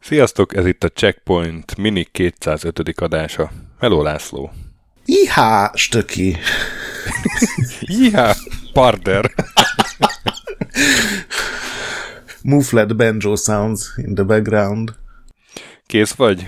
Sziasztok, 0.00 0.56
ez 0.56 0.66
itt 0.66 0.84
a 0.84 0.88
Checkpoint 0.88 1.76
Mini 1.76 2.04
205. 2.12 3.00
adása. 3.00 3.50
Hello 3.80 4.02
László. 4.02 4.50
Ihá, 5.04 5.70
stöki. 5.74 6.36
Ihá, 7.80 8.34
parder. 8.72 9.34
Muffled 12.42 12.96
banjo 12.96 13.36
sounds 13.36 13.92
in 13.96 14.14
the 14.14 14.24
background. 14.24 14.94
Kész 15.86 16.12
vagy? 16.12 16.46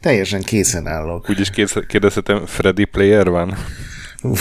Teljesen 0.00 0.42
készen 0.42 0.86
állok. 0.86 1.30
Úgyis 1.30 1.50
kérdezhetem, 1.86 2.46
Freddy 2.46 2.84
Player 2.84 3.28
van? 3.28 3.54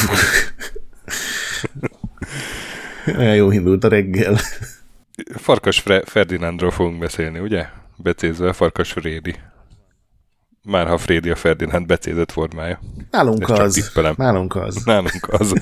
Olyan 3.18 3.36
jó 3.36 3.52
indult 3.52 3.84
a 3.84 3.88
reggel. 3.88 4.38
Farkas 5.35 5.80
Fre- 5.80 6.09
Ferdinandról 6.09 6.72
fogunk 6.72 6.99
beszélni, 6.99 7.40
ugye? 7.40 7.66
Becézve 7.98 8.54
Farkas 8.54 8.91
Frédi. 8.91 9.35
Már 10.63 10.88
ha 10.88 10.98
Frédi 10.98 11.30
a 11.30 11.35
Ferdinand 11.35 11.85
becézett 11.85 12.32
formája. 12.32 12.80
Nálunk 13.12 13.46
csak 13.46 13.60
az. 13.60 13.91
Nálunk 14.18 14.55
az. 14.55 14.84
Nálunk 14.84 15.27
az. 15.27 15.54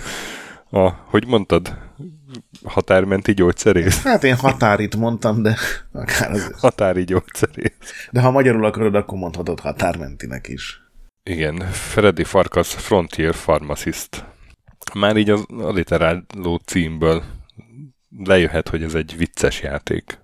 A, 0.70 0.90
hogy 0.90 1.28
mondtad? 1.28 1.78
Határmenti 2.64 3.34
gyógyszerész? 3.34 4.04
Hát 4.04 4.24
én 4.24 4.36
határit 4.36 4.96
mondtam, 4.96 5.42
de 5.42 5.56
akár 5.92 6.32
az. 6.32 6.52
Határi 6.58 7.04
gyógyszerész. 7.04 8.08
De 8.12 8.22
ha 8.22 8.32
magyarul 8.32 8.66
akarod, 8.66 8.96
akkor 8.96 9.18
mondhatod 9.18 9.60
határmentinek 9.60 10.48
is. 10.48 10.82
Igen, 11.24 11.56
Freddy 11.72 12.24
Farkas 12.24 12.74
Frontier 12.74 13.36
Pharmacist. 13.36 14.26
Már 14.94 15.18
így 15.18 15.30
az 15.30 15.46
alliteráló 15.50 16.62
címből 16.66 17.24
lejöhet, 18.24 18.70
hogy 18.70 18.84
ez 18.84 18.94
egy 18.94 19.18
vicces 19.18 19.62
játék. 19.62 20.20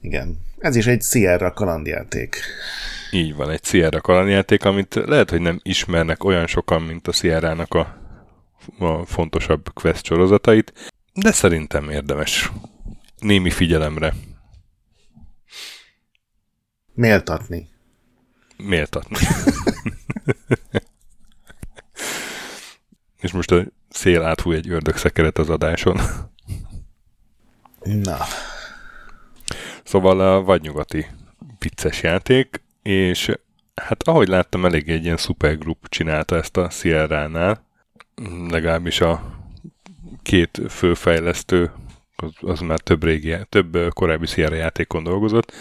Igen. 0.00 0.38
Ez 0.58 0.76
is 0.76 0.86
egy 0.86 1.02
Sierra 1.02 1.52
kalandjáték. 1.52 2.36
Így 3.10 3.34
van, 3.34 3.50
egy 3.50 3.64
Sierra 3.64 4.00
kalandjáték, 4.00 4.64
amit 4.64 4.94
lehet, 4.94 5.30
hogy 5.30 5.40
nem 5.40 5.60
ismernek 5.62 6.24
olyan 6.24 6.46
sokan, 6.46 6.82
mint 6.82 7.08
a 7.08 7.12
Sierra-nak 7.12 7.74
a, 7.74 7.96
a 8.78 9.04
fontosabb 9.04 9.72
quest 9.72 10.04
sorozatait, 10.04 10.92
de 11.14 11.32
szerintem 11.32 11.90
érdemes 11.90 12.50
némi 13.18 13.50
figyelemre 13.50 14.14
Méltatni. 16.94 17.68
méltatni. 18.56 19.16
És 23.20 23.32
most 23.32 23.50
a 23.50 23.64
szél 23.88 24.22
átfúj 24.22 24.56
egy 24.56 24.68
ördögszekeret 24.68 25.38
az 25.38 25.50
adáson. 25.50 26.00
Na. 27.80 28.18
Szóval 29.84 30.20
a 30.20 30.42
vadnyugati 30.42 31.06
vicces 31.58 32.02
játék, 32.02 32.62
és 32.82 33.30
hát 33.74 34.02
ahogy 34.02 34.28
láttam, 34.28 34.64
elég 34.64 34.88
egy 34.88 35.04
ilyen 35.04 35.16
supergroup 35.16 35.88
csinálta 35.88 36.36
ezt 36.36 36.56
a 36.56 36.70
Sierra-nál, 36.70 37.69
legalábbis 38.48 39.00
a 39.00 39.38
két 40.22 40.60
főfejlesztő, 40.68 41.70
az, 42.16 42.30
az 42.40 42.60
már 42.60 42.80
több, 42.80 43.04
régi, 43.04 43.36
több 43.48 43.78
korábbi 43.88 44.26
Sierra 44.26 44.54
játékon 44.54 45.02
dolgozott. 45.02 45.52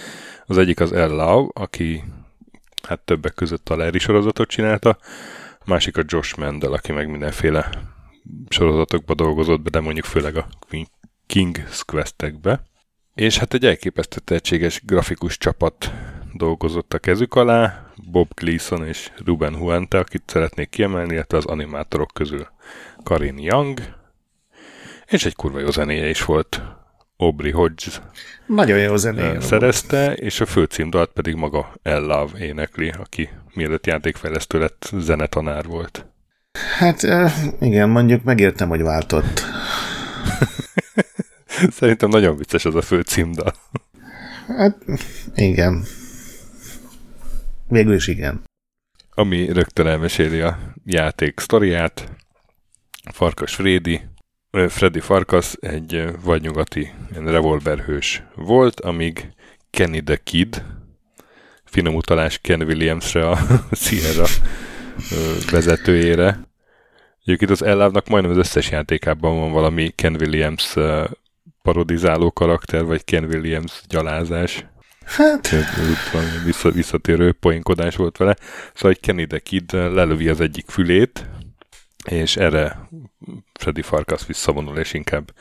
Az 0.46 0.58
egyik 0.58 0.80
az 0.80 0.92
El 0.92 1.10
Lau, 1.10 1.48
aki 1.54 2.04
hát 2.88 3.00
többek 3.00 3.34
között 3.34 3.70
a 3.70 3.76
Larry 3.76 4.00
sorozatot 4.00 4.50
csinálta, 4.50 4.98
a 5.60 5.64
másik 5.66 5.98
a 5.98 6.04
Josh 6.06 6.38
Mendel, 6.38 6.74
aki 6.74 6.92
meg 6.92 7.10
mindenféle 7.10 7.70
sorozatokba 8.50 9.14
dolgozott 9.14 9.62
be, 9.62 9.70
de 9.70 9.80
mondjuk 9.80 10.06
főleg 10.06 10.36
a 10.36 10.48
King's 11.34 11.82
Quest-ekbe. 11.86 12.64
És 13.16 13.38
hát 13.38 13.54
egy 13.54 13.66
elképesztő 13.66 14.19
tehetséges 14.24 14.81
grafikus 14.86 15.38
csapat 15.38 15.92
dolgozott 16.34 16.94
a 16.94 17.00
kezük 17.00 17.36
alá, 17.36 17.88
Bob 18.12 18.34
Gleason 18.36 18.88
és 18.88 19.12
Ruben 19.26 19.56
Huente, 19.56 19.98
akit 19.98 20.24
szeretnék 20.26 20.70
kiemelni, 20.70 21.14
illetve 21.14 21.38
az 21.38 21.46
animátorok 21.46 22.12
közül 22.14 22.48
Karin 23.04 23.38
Young, 23.38 23.80
és 25.06 25.26
egy 25.26 25.36
kurva 25.36 25.60
jó 25.60 25.70
zenéje 25.70 26.10
is 26.10 26.24
volt. 26.24 26.62
Aubrey 27.18 27.52
Hodges 27.52 28.02
Nagyon 28.46 28.78
jó 28.78 28.92
ö, 28.92 28.98
zené. 28.98 29.40
szerezte, 29.40 30.14
és 30.14 30.40
a 30.40 30.46
főcímdalt 30.46 31.10
pedig 31.10 31.36
maga 31.36 31.74
El 31.84 32.02
Love 32.02 32.40
énekli, 32.40 32.94
aki 33.00 33.30
mielőtt 33.54 33.88
játékfejlesztő 33.88 34.60
lett, 34.60 34.92
zenetanár 34.98 35.66
volt. 35.66 36.06
Hát 36.78 37.02
igen, 37.60 37.90
mondjuk 37.90 38.24
megértem, 38.24 38.70
hogy 38.70 38.81
váltott. 38.81 39.44
Szerintem 41.80 42.10
nagyon 42.10 42.38
vicces 42.38 42.66
az 42.66 42.76
a 42.76 42.81
főcímdal. 42.81 43.54
Hát 44.48 44.78
igen. 45.36 45.84
Végül 47.69 47.94
is 47.94 48.07
igen. 48.07 48.44
ami 49.09 49.52
rögtön 49.52 49.88
elmeséli 49.88 50.40
a 50.40 50.57
játék 50.85 51.40
sztoriát. 51.40 52.12
Farkas 53.12 53.56
Freddy, 53.56 54.02
Freddy 54.68 55.00
Farkas 55.00 55.53
egy 55.59 56.03
vadnyugati 56.24 56.91
revolverhős 57.25 58.24
volt, 58.35 58.80
amíg 58.80 59.34
Kenny 59.69 60.03
the 60.03 60.16
Kid, 60.16 60.63
finom 61.63 61.96
utalás 61.96 62.40
Ken 62.40 62.62
Williamsre 62.62 63.30
a 63.30 63.38
Sierra 63.72 64.25
vezetőjére. 65.51 66.40
Egyébként 67.24 67.51
az 67.51 67.63
Ellávnak 67.63 68.07
majdnem 68.07 68.31
az 68.31 68.38
összes 68.38 68.69
játékában 68.69 69.40
van 69.40 69.51
valami 69.51 69.91
Ken 69.96 70.16
Williams 70.19 70.75
parodizáló 71.62 72.31
karakter, 72.31 72.84
vagy 72.86 73.03
Ken 73.03 73.24
Williams 73.24 73.81
gyalázás. 73.88 74.66
Hát, 75.09 75.50
vissza, 76.46 76.72
visszatérő 76.72 77.31
poénkodás 77.31 77.96
volt 77.96 78.18
vele. 78.18 78.36
Szóval 78.74 78.92
egy 78.92 79.00
Kenny 79.00 79.28
the 79.28 79.40
Kid 79.40 79.72
lelövi 79.72 80.28
az 80.28 80.42
egyik 80.42 80.70
fülét, 80.70 81.25
és 82.06 82.38
erre 82.38 82.90
Freddy 83.53 83.81
Farkas 83.81 84.25
visszavonul, 84.25 84.78
és 84.78 84.94
inkább 84.94 85.31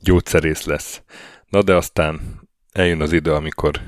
gyógyszerész 0.00 0.64
lesz. 0.64 1.02
Na 1.48 1.62
de 1.62 1.74
aztán 1.74 2.20
eljön 2.72 3.00
az 3.00 3.12
idő, 3.12 3.32
amikor 3.32 3.80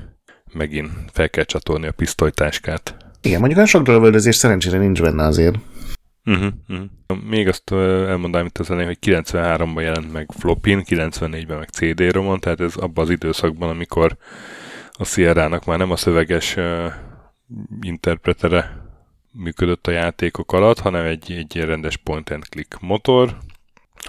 megint 0.53 0.91
fel 1.13 1.29
kell 1.29 1.43
csatolni 1.43 1.87
a 1.87 1.91
pisztolytáskát. 1.91 2.95
igen, 3.21 3.37
mondjuk 3.39 3.57
olyan 3.57 3.71
sok 3.71 3.87
lövöldözés 3.87 4.35
szerencsére 4.35 4.77
nincs 4.77 5.01
benne 5.01 5.23
azért. 5.23 5.55
Uh-huh, 6.25 6.53
uh-huh. 6.67 6.87
Még 7.29 7.47
azt 7.47 7.71
elmondanám 7.71 8.45
itt 8.45 8.57
az 8.57 8.69
elején, 8.69 8.87
hogy 8.87 9.11
93-ban 9.11 9.81
jelent 9.81 10.11
meg 10.11 10.29
Flopin, 10.37 10.83
94-ben 10.85 11.57
meg 11.57 11.69
CD-romon, 11.69 12.39
tehát 12.39 12.59
ez 12.59 12.75
abban 12.75 13.03
az 13.03 13.09
időszakban, 13.09 13.69
amikor 13.69 14.17
a 15.01 15.05
Sierra-nak 15.05 15.65
már 15.65 15.77
nem 15.77 15.91
a 15.91 15.95
szöveges 15.95 16.55
uh, 16.55 16.93
interpretere 17.81 18.89
működött 19.31 19.87
a 19.87 19.91
játékok 19.91 20.51
alatt, 20.51 20.79
hanem 20.79 21.05
egy, 21.05 21.31
egy 21.31 21.55
rendes 21.55 21.97
point-and-click 21.97 22.79
motor, 22.79 23.37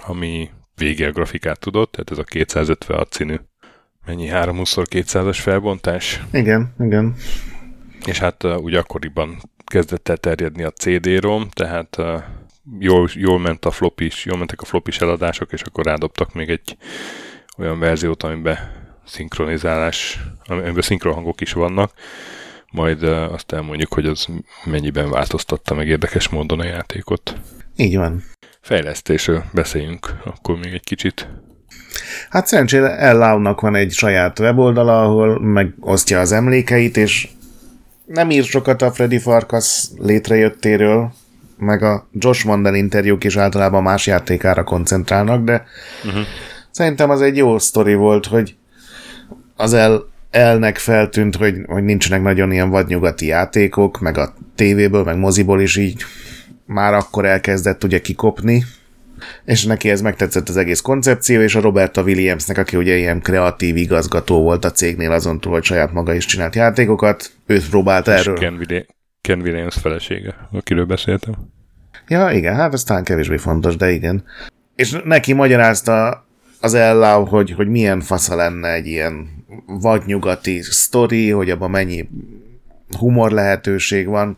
ami 0.05 0.49
végig 0.75 1.13
grafikát 1.13 1.59
tudott, 1.59 1.91
tehát 1.91 2.11
ez 2.11 2.17
a 2.17 2.23
256 2.23 3.13
színű 3.13 3.35
mennyi? 4.05 4.29
320x200-as 4.31 5.37
felbontás, 5.41 6.21
Igen, 6.31 6.73
igen. 6.79 7.15
és 8.05 8.19
hát 8.19 8.43
uh, 8.43 8.63
ugye 8.63 8.79
akkoriban 8.79 9.37
kezdett 9.65 10.09
el 10.09 10.17
terjedni 10.17 10.63
a 10.63 10.71
CD-rom, 10.71 11.49
tehát 11.49 11.97
uh, 11.97 12.23
jól, 12.79 13.09
jól 13.13 13.39
ment 13.39 13.65
a 13.65 13.71
flop 13.71 13.99
is, 13.99 14.25
jól 14.25 14.37
mentek 14.37 14.61
a 14.61 14.65
flop 14.65 14.87
is 14.87 14.97
eladások, 14.97 15.51
és 15.51 15.61
akkor 15.61 15.85
rádobtak 15.85 16.33
még 16.33 16.49
egy 16.49 16.77
olyan 17.57 17.79
verziót, 17.79 18.23
amiben 18.23 18.82
szinkronizálás, 19.05 20.19
amiben 20.45 20.81
szinkronhangok 20.81 21.41
is 21.41 21.53
vannak, 21.53 21.91
majd 22.71 23.03
azt 23.03 23.51
elmondjuk, 23.51 23.93
hogy 23.93 24.05
az 24.05 24.27
mennyiben 24.65 25.09
változtatta 25.09 25.73
meg 25.73 25.87
érdekes 25.87 26.29
módon 26.29 26.59
a 26.59 26.65
játékot. 26.65 27.35
Így 27.75 27.97
van. 27.97 28.23
Fejlesztésről 28.61 29.43
beszéljünk 29.53 30.13
akkor 30.25 30.57
még 30.57 30.73
egy 30.73 30.83
kicsit. 30.83 31.27
Hát 32.29 32.47
szerencsére 32.47 32.97
Ellau-nak 32.97 33.61
van 33.61 33.75
egy 33.75 33.91
saját 33.91 34.39
weboldala, 34.39 35.01
ahol 35.01 35.39
megosztja 35.39 36.19
az 36.19 36.31
emlékeit, 36.31 36.97
és 36.97 37.27
nem 38.05 38.31
ír 38.31 38.43
sokat 38.43 38.81
a 38.81 38.91
Freddy 38.91 39.19
Farkas 39.19 39.87
létrejöttéről, 39.97 41.13
meg 41.57 41.83
a 41.83 42.07
Josh 42.11 42.45
Mondel 42.45 42.75
interjúk 42.75 43.23
is 43.23 43.35
általában 43.35 43.83
más 43.83 44.07
játékára 44.07 44.63
koncentrálnak, 44.63 45.43
de 45.43 45.65
uh-huh. 46.05 46.23
szerintem 46.71 47.09
az 47.09 47.21
egy 47.21 47.37
jó 47.37 47.59
sztori 47.59 47.93
volt, 47.93 48.25
hogy 48.25 48.55
az 49.63 49.73
el, 49.73 50.05
elnek 50.31 50.77
feltűnt, 50.77 51.35
hogy, 51.35 51.55
hogy 51.65 51.83
nincsenek 51.83 52.21
nagyon 52.21 52.51
ilyen 52.51 52.69
vadnyugati 52.69 53.25
játékok, 53.25 53.99
meg 53.99 54.17
a 54.17 54.33
tévéből, 54.55 55.03
meg 55.03 55.17
moziból 55.17 55.61
is 55.61 55.77
így 55.77 56.03
már 56.65 56.93
akkor 56.93 57.25
elkezdett 57.25 57.83
ugye 57.83 58.01
kikopni, 58.01 58.63
és 59.45 59.65
neki 59.65 59.89
ez 59.89 60.01
megtetszett 60.01 60.49
az 60.49 60.57
egész 60.57 60.81
koncepció, 60.81 61.41
és 61.41 61.55
a 61.55 61.61
Roberta 61.61 62.01
Williamsnek, 62.01 62.57
aki 62.57 62.77
ugye 62.77 62.95
ilyen 62.95 63.21
kreatív 63.21 63.75
igazgató 63.75 64.41
volt 64.41 64.65
a 64.65 64.71
cégnél 64.71 65.11
azon 65.11 65.39
túl, 65.39 65.53
hogy 65.53 65.63
saját 65.63 65.93
maga 65.93 66.13
is 66.13 66.25
csinált 66.25 66.55
játékokat, 66.55 67.31
őt 67.45 67.69
próbálta 67.69 68.13
És 68.13 68.19
erről. 68.19 68.37
Ken, 68.37 68.53
Willi- 68.53 68.87
Ken 69.21 69.41
Williams 69.41 69.75
felesége, 69.75 70.47
akiről 70.51 70.85
beszéltem. 70.85 71.33
Ja, 72.07 72.31
igen, 72.31 72.55
hát 72.55 72.73
ez 72.73 72.83
talán 72.83 73.03
kevésbé 73.03 73.37
fontos, 73.37 73.75
de 73.75 73.91
igen. 73.91 74.23
És 74.75 75.01
neki 75.03 75.33
magyarázta 75.33 76.25
az 76.59 76.73
Ellau, 76.73 77.25
hogy, 77.25 77.51
hogy 77.51 77.67
milyen 77.67 78.01
fasza 78.01 78.35
lenne 78.35 78.73
egy 78.73 78.87
ilyen 78.87 79.42
vadnyugati 79.65 80.61
sztori, 80.61 81.29
hogy 81.29 81.49
abban 81.49 81.69
mennyi 81.69 82.09
humor 82.97 83.31
lehetőség 83.31 84.07
van, 84.07 84.37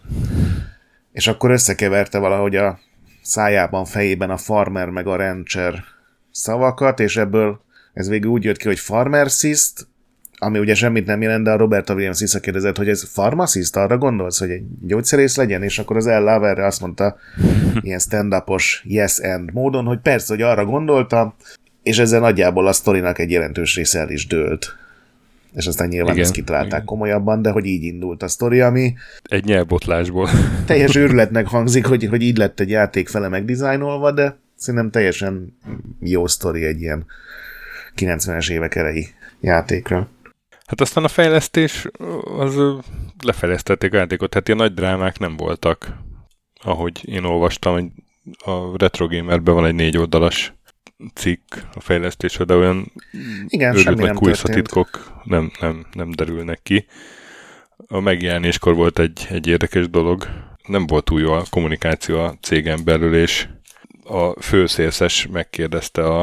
és 1.11 1.27
akkor 1.27 1.51
összekeverte 1.51 2.17
valahogy 2.17 2.55
a 2.55 2.79
szájában, 3.21 3.85
fejében 3.85 4.29
a 4.29 4.37
farmer 4.37 4.89
meg 4.89 5.07
a 5.07 5.15
rancher 5.15 5.83
szavakat, 6.31 6.99
és 6.99 7.17
ebből 7.17 7.59
ez 7.93 8.09
végül 8.09 8.31
úgy 8.31 8.43
jött 8.43 8.57
ki, 8.57 8.67
hogy 8.67 8.81
pharmacist, 8.81 9.87
ami 10.37 10.59
ugye 10.59 10.75
semmit 10.75 11.05
nem 11.05 11.21
jelent, 11.21 11.43
de 11.43 11.51
a 11.51 11.57
Robert 11.57 11.89
Williams 11.89 12.19
visszakérdezett, 12.19 12.77
hogy 12.77 12.89
ez 12.89 13.11
pharmacist, 13.11 13.75
arra 13.75 13.97
gondolsz, 13.97 14.39
hogy 14.39 14.49
egy 14.49 14.63
gyógyszerész 14.81 15.35
legyen, 15.35 15.63
és 15.63 15.79
akkor 15.79 15.95
az 15.95 16.07
El 16.07 16.29
erre 16.29 16.65
azt 16.65 16.81
mondta, 16.81 17.15
ilyen 17.81 17.99
stand-upos 17.99 18.83
yes 18.87 19.19
and 19.19 19.53
módon, 19.53 19.85
hogy 19.85 19.99
persze, 19.99 20.33
hogy 20.33 20.41
arra 20.41 20.65
gondolta, 20.65 21.35
és 21.83 21.97
ezzel 21.97 22.19
nagyjából 22.19 22.67
a 22.67 22.73
sztorinak 22.73 23.19
egy 23.19 23.31
jelentős 23.31 23.75
része 23.75 23.99
el 23.99 24.09
is 24.09 24.27
dőlt. 24.27 24.75
És 25.55 25.65
aztán 25.67 25.87
nyilván 25.87 26.13
igen, 26.13 26.23
ezt 26.23 26.33
kitalálták 26.33 26.71
igen. 26.71 26.85
komolyabban, 26.85 27.41
de 27.41 27.49
hogy 27.49 27.65
így 27.65 27.83
indult 27.83 28.23
a 28.23 28.27
sztori, 28.27 28.61
ami... 28.61 28.93
Egy 29.23 29.45
nyelvbotlásból. 29.45 30.29
Teljes 30.65 30.95
őrületnek 30.95 31.47
hangzik, 31.47 31.85
hogy, 31.85 32.05
hogy 32.05 32.21
így 32.21 32.37
lett 32.37 32.59
egy 32.59 32.69
játék 32.69 33.07
fele 33.07 33.27
megdizájnolva, 33.27 34.11
de 34.11 34.37
szerintem 34.55 34.91
teljesen 34.91 35.57
jó 35.99 36.27
sztori 36.27 36.63
egy 36.65 36.81
ilyen 36.81 37.05
90-es 37.95 38.51
évek 38.51 38.75
elejé 38.75 39.07
játékra. 39.39 40.09
Hát 40.65 40.81
aztán 40.81 41.03
a 41.03 41.07
fejlesztés, 41.07 41.87
az 42.37 42.55
lefejlesztették 43.23 43.93
a 43.93 43.97
játékot, 43.97 44.33
hát 44.33 44.47
ilyen 44.47 44.59
nagy 44.59 44.73
drámák 44.73 45.19
nem 45.19 45.37
voltak. 45.37 45.97
Ahogy 46.63 47.09
én 47.09 47.23
olvastam, 47.23 47.73
hogy 47.73 47.85
a 48.45 48.77
Retro 48.77 49.07
Gamerben 49.07 49.53
van 49.53 49.65
egy 49.65 49.75
négy 49.75 49.97
oldalas 49.97 50.53
cikk 51.13 51.55
a 51.73 51.79
fejlesztésre, 51.79 52.43
de 52.43 52.55
olyan 52.55 52.91
Igen, 53.47 53.75
semmi 53.75 54.03
nem 54.03 54.15
titkok 54.43 55.21
nem, 55.23 55.51
nem, 55.59 55.85
nem 55.93 56.11
derülnek 56.11 56.59
ki. 56.63 56.85
A 57.87 57.99
megjelenéskor 57.99 58.75
volt 58.75 58.99
egy, 58.99 59.27
egy 59.29 59.47
érdekes 59.47 59.89
dolog. 59.89 60.27
Nem 60.67 60.87
volt 60.87 61.05
túl 61.05 61.21
jó 61.21 61.31
a 61.31 61.43
kommunikáció 61.49 62.19
a 62.19 62.37
cégen 62.41 62.83
belül, 62.83 63.15
és 63.15 63.47
a 64.03 64.41
főszélszes 64.41 65.27
megkérdezte 65.31 66.03
a, 66.03 66.19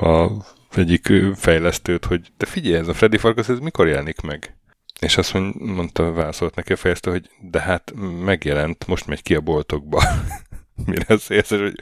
a 0.00 0.30
egyik 0.76 1.12
fejlesztőt, 1.34 2.04
hogy 2.04 2.32
de 2.36 2.46
figyelj, 2.46 2.76
ez 2.76 2.88
a 2.88 2.94
Freddy 2.94 3.16
Farkas, 3.16 3.48
ez 3.48 3.58
mikor 3.58 3.88
jelenik 3.88 4.20
meg? 4.20 4.56
És 5.00 5.16
azt 5.16 5.34
mondta, 5.58 6.12
válaszolt 6.12 6.54
neki 6.54 6.72
a 6.72 6.76
fejlesztő, 6.76 7.10
hogy 7.10 7.30
de 7.40 7.60
hát 7.60 7.92
megjelent, 8.24 8.86
most 8.86 9.06
megy 9.06 9.22
ki 9.22 9.34
a 9.34 9.40
boltokba. 9.40 10.02
Mire 10.86 11.04
ez 11.08 11.48
hogy 11.48 11.74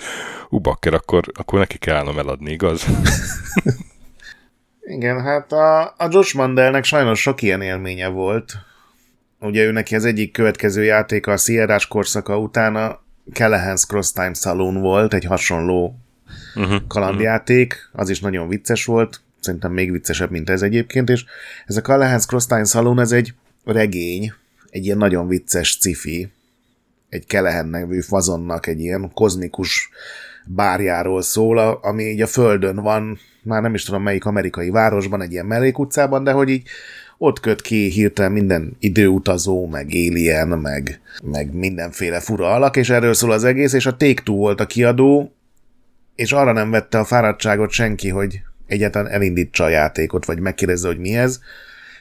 ubakker, 0.49 0.95
akkor, 0.95 1.25
akkor 1.33 1.59
neki 1.59 1.79
kell 1.79 1.97
állnom 1.97 2.19
eladni, 2.19 2.51
igaz? 2.51 2.87
Igen, 4.81 5.23
hát 5.23 5.53
a, 5.53 5.83
a 5.83 6.09
Josh 6.11 6.35
Mandelnek 6.35 6.85
sajnos 6.85 7.21
sok 7.21 7.43
ilyen 7.43 7.63
élménye 7.63 8.09
volt. 8.09 8.53
Ugye 9.41 9.65
ő 9.65 9.71
neki 9.71 9.95
az 9.95 10.05
egyik 10.05 10.33
következő 10.33 10.85
játéka 10.85 11.33
a 11.33 11.37
sierra 11.37 11.79
korszaka 11.89 12.39
után 12.39 12.77
a 12.77 13.01
Callahan's 13.33 13.87
Cross 13.87 14.13
Time 14.13 14.35
Saloon 14.35 14.81
volt, 14.81 15.15
egy 15.15 15.25
hasonló 15.25 15.99
uh-huh, 16.55 16.87
kalandjáték, 16.87 17.91
az 17.93 18.09
is 18.09 18.21
nagyon 18.21 18.49
vicces 18.49 18.85
volt, 18.85 19.21
szerintem 19.41 19.73
még 19.73 19.91
viccesebb, 19.93 20.31
mint 20.31 20.51
ez 20.51 20.63
egyébként, 20.63 21.09
és 21.09 21.25
ez 21.67 21.77
a 21.77 21.81
Callahan's 21.81 22.27
Cross 22.27 22.47
Time 22.47 22.65
Saloon, 22.65 23.01
ez 23.01 23.13
egy 23.13 23.35
regény, 23.65 24.33
egy 24.71 24.85
ilyen 24.85 24.99
nagyon 24.99 25.29
vicces 25.29 25.79
cifi, 25.79 26.33
egy 27.11 27.27
Kelehen 27.27 27.67
nevű 27.67 28.01
fazonnak 28.01 28.67
egy 28.67 28.81
ilyen 28.81 29.11
kozmikus 29.15 29.91
bárjáról 30.47 31.23
szól, 31.23 31.59
ami 31.59 32.03
így 32.03 32.21
a 32.21 32.27
földön 32.27 32.77
van, 32.77 33.19
már 33.43 33.63
nem 33.63 33.75
is 33.75 33.85
tudom 33.85 34.03
melyik 34.03 34.25
amerikai 34.25 34.71
városban, 34.71 35.23
egy 35.23 35.33
ilyen 35.33 35.47
mellékutcában, 35.47 36.25
de 36.25 36.33
hogy 36.33 36.49
így 36.49 36.69
ott 37.19 37.41
köt 37.41 37.61
ki 37.61 37.89
hirtelen 37.89 38.33
minden 38.33 38.77
időutazó, 38.79 39.67
meg 39.67 39.87
alien, 39.87 40.49
meg, 40.49 41.01
meg 41.23 41.55
mindenféle 41.55 42.21
fura 42.21 42.55
alak, 42.55 42.77
és 42.77 42.91
erről 42.91 43.15
szól 43.15 43.33
az 43.33 43.45
egész, 43.45 43.73
és 43.73 43.87
a 43.87 43.97
take 43.97 44.23
volt 44.25 44.61
a 44.61 44.67
kiadó, 44.67 45.33
és 46.15 46.33
arra 46.33 46.53
nem 46.53 46.71
vette 46.71 46.99
a 46.99 47.05
fáradtságot 47.05 47.71
senki, 47.71 48.09
hogy 48.09 48.41
egyáltalán 48.67 49.13
elindítsa 49.13 49.65
a 49.65 49.69
játékot, 49.69 50.25
vagy 50.25 50.41
megkérdezze, 50.41 50.87
hogy 50.87 50.99
mi 50.99 51.17
ez, 51.17 51.41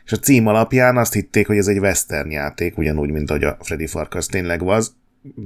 és 0.06 0.12
a 0.12 0.18
cím 0.18 0.48
alapján 0.48 0.98
azt 0.98 1.14
hitték, 1.14 1.48
hogy 1.48 1.58
ez 1.58 1.68
egy 1.68 1.80
western 1.80 2.32
játék, 2.32 2.78
ugyanúgy, 2.78 3.12
mint 3.12 3.30
ahogy 3.30 3.44
a 3.44 3.58
Freddy 3.62 3.88
Farkas 3.88 4.26
tényleg, 4.26 4.62
was, 4.62 4.86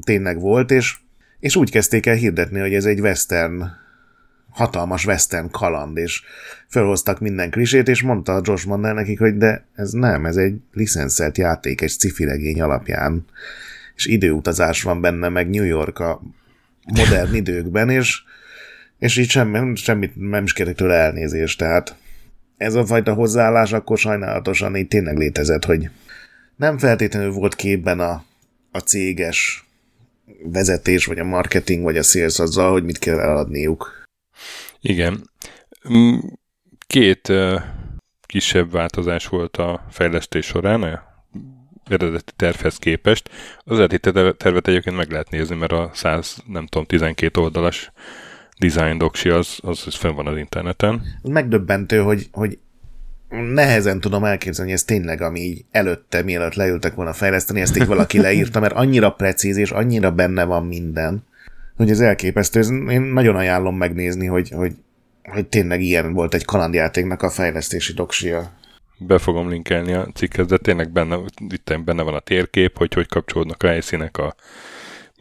tényleg 0.02 0.40
volt, 0.40 0.72
és, 0.72 0.96
és 1.40 1.56
úgy 1.56 1.72
kezdték 1.72 2.06
el 2.06 2.16
hirdetni, 2.16 2.60
hogy 2.60 2.74
ez 2.74 2.86
egy 2.86 3.00
western, 3.00 3.64
hatalmas 4.50 5.06
western 5.06 5.50
kaland, 5.50 5.98
és 5.98 6.22
felhoztak 6.68 7.20
minden 7.20 7.50
klisét, 7.50 7.88
és 7.88 8.02
mondta 8.02 8.34
a 8.34 8.42
Josh 8.44 8.68
Mandel 8.68 8.94
nekik, 8.94 9.20
hogy 9.20 9.38
de 9.38 9.66
ez 9.75 9.92
nem, 9.92 10.25
ez 10.25 10.36
egy 10.36 10.56
licenszelt 10.74 11.38
játék, 11.38 11.81
egy 11.81 11.90
sci 11.90 12.25
regény 12.25 12.62
alapján, 12.62 13.25
és 13.96 14.06
időutazás 14.06 14.84
van 14.84 15.02
benne, 15.02 15.30
meg 15.30 15.50
New 15.50 15.64
York 15.64 16.00
a 16.00 16.22
modern 16.94 17.34
időkben, 17.44 17.90
és, 17.90 18.22
és 19.00 19.18
így 19.18 19.30
semmi, 19.30 19.76
semmit 19.76 20.16
nem 20.16 20.44
is 20.44 20.54
kérek 20.54 20.76
tőle 20.76 20.96
elnézést, 20.96 21.58
tehát 21.58 21.96
ez 22.58 22.74
a 22.74 22.86
fajta 22.86 23.14
hozzáállás 23.14 23.74
akkor 23.74 23.98
sajnálatosan 23.98 24.76
így 24.76 24.88
tényleg 24.88 25.18
létezett, 25.18 25.66
hogy 25.66 25.90
nem 26.56 26.78
feltétlenül 26.78 27.31
volt 27.31 27.56
képben 27.56 28.00
a, 28.00 28.24
a 28.74 28.80
céges 28.80 29.66
vezetés, 30.44 31.06
vagy 31.06 31.20
a 31.20 31.24
marketing, 31.24 31.84
vagy 31.84 31.98
a 31.98 32.04
sales 32.04 32.40
azzal, 32.40 32.72
hogy 32.72 32.84
mit 32.84 33.00
kell 33.00 33.20
eladniuk. 33.20 34.06
Igen. 34.81 35.30
Két 36.88 37.30
uh, 37.30 37.62
kisebb 38.25 38.72
változás 38.72 39.28
volt 39.28 39.58
a 39.58 39.86
fejlesztés 39.90 40.46
során, 40.46 40.84
a 40.84 41.12
eredeti 41.86 42.31
tervhez 42.36 42.78
képest. 42.78 43.30
Az 43.64 43.80
eredeti 43.80 44.12
tervet 44.38 44.68
egyébként 44.68 44.96
meg 44.96 45.12
lehet 45.12 45.30
nézni, 45.30 45.56
mert 45.56 45.72
a 45.72 45.92
100, 45.94 46.38
nem 46.48 46.68
tudom, 46.68 46.86
12 46.86 47.42
oldalas 47.42 47.92
design 48.60 48.98
doksi 48.98 49.30
az, 49.30 49.60
az, 49.62 49.84
az 49.86 49.96
fenn 49.96 50.16
van 50.16 50.28
az 50.28 50.38
interneten. 50.38 51.02
Megdöbbentő, 51.24 51.98
hogy, 52.00 52.28
hogy 52.31 52.60
nehezen 53.41 54.00
tudom 54.00 54.24
elképzelni, 54.24 54.71
hogy 54.71 54.80
ez 54.80 54.85
tényleg, 54.85 55.21
ami 55.21 55.39
így 55.39 55.65
előtte, 55.71 56.24
mielőtt 56.24 56.53
leültek 56.53 56.95
volna 56.95 57.13
fejleszteni, 57.13 57.62
ezt 57.62 57.77
így 57.77 57.85
valaki 57.85 58.19
leírta, 58.21 58.59
mert 58.59 58.74
annyira 58.74 59.12
precíz 59.12 59.57
és 59.57 59.71
annyira 59.71 60.12
benne 60.12 60.44
van 60.44 60.65
minden, 60.65 61.24
hogy 61.77 61.89
ez 61.89 62.00
elképesztő. 62.00 62.59
Ez, 62.59 62.69
én 62.69 63.01
nagyon 63.01 63.35
ajánlom 63.35 63.77
megnézni, 63.77 64.25
hogy, 64.25 64.49
hogy, 64.49 64.73
hogy 65.23 65.47
tényleg 65.47 65.81
ilyen 65.81 66.13
volt 66.13 66.33
egy 66.33 66.45
kalandjátéknak 66.45 67.21
a 67.21 67.30
fejlesztési 67.30 67.94
doksia. 67.94 68.52
Be 68.97 69.18
fogom 69.18 69.49
linkelni 69.49 69.94
a 69.94 70.07
cikkhez, 70.13 70.45
de 70.45 70.57
tényleg 70.57 70.92
benne, 70.92 71.18
itt 71.49 71.80
benne 71.85 72.02
van 72.02 72.13
a 72.13 72.19
térkép, 72.19 72.78
hogy 72.78 72.94
hogy 72.94 73.07
kapcsolódnak 73.07 73.63
a 73.63 73.68
helyszínek 73.68 74.18
a 74.18 74.35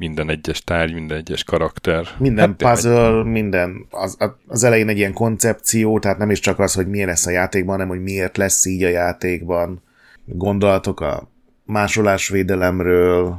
minden 0.03 0.31
egyes 0.31 0.65
tárgy, 0.65 0.93
minden 0.93 1.17
egyes 1.17 1.45
karakter. 1.45 2.07
Minden 2.19 2.57
hát, 2.59 2.73
puzzle, 2.73 3.19
egy... 3.19 3.25
minden, 3.25 3.87
az, 3.91 4.17
az 4.47 4.65
elején 4.65 4.89
egy 4.89 4.97
ilyen 4.97 5.13
koncepció, 5.13 5.99
tehát 5.99 6.19
nem 6.19 6.31
is 6.31 6.41
csak 6.41 6.59
az, 6.59 6.75
hogy 6.75 6.89
milyen 6.89 7.09
lesz 7.09 7.27
a 7.27 7.31
játékban, 7.31 7.75
hanem 7.75 7.89
hogy 7.89 8.03
miért 8.03 8.37
lesz 8.37 8.65
így 8.65 8.83
a 8.83 8.89
játékban. 8.89 9.83
Gondolatok 10.25 11.01
a 11.01 11.29
másolásvédelemről, 11.65 13.39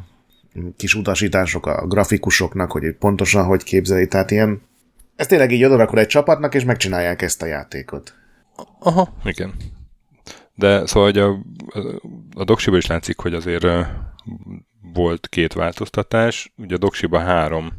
kis 0.78 0.96
utasítások 0.96 1.66
a 1.66 1.88
grafikusoknak, 1.88 2.72
hogy 2.72 2.96
pontosan 3.00 3.46
hogy 3.46 3.64
képzeli, 3.64 4.08
tehát 4.08 4.32
ilyen 4.32 4.62
ez 5.16 5.28
tényleg 5.28 5.52
így 5.52 5.64
odarakod 5.64 5.98
egy 5.98 6.08
csapatnak, 6.08 6.56
és 6.56 6.64
megcsinálják 6.64 7.22
ezt 7.22 7.42
a 7.42 7.46
játékot. 7.46 8.14
Aha, 8.80 9.14
igen. 9.24 9.54
De 10.56 10.86
szóval 10.86 11.04
hogy 11.04 11.18
a, 11.18 11.40
a 12.34 12.44
doksiból 12.44 12.78
is 12.78 12.88
látszik, 12.88 13.20
hogy 13.20 13.34
azért 13.34 13.66
volt 14.94 15.28
két 15.28 15.54
változtatás. 15.54 16.54
Ugye 16.58 16.76
a 16.76 16.78
Doksiba 16.78 17.20
három 17.20 17.72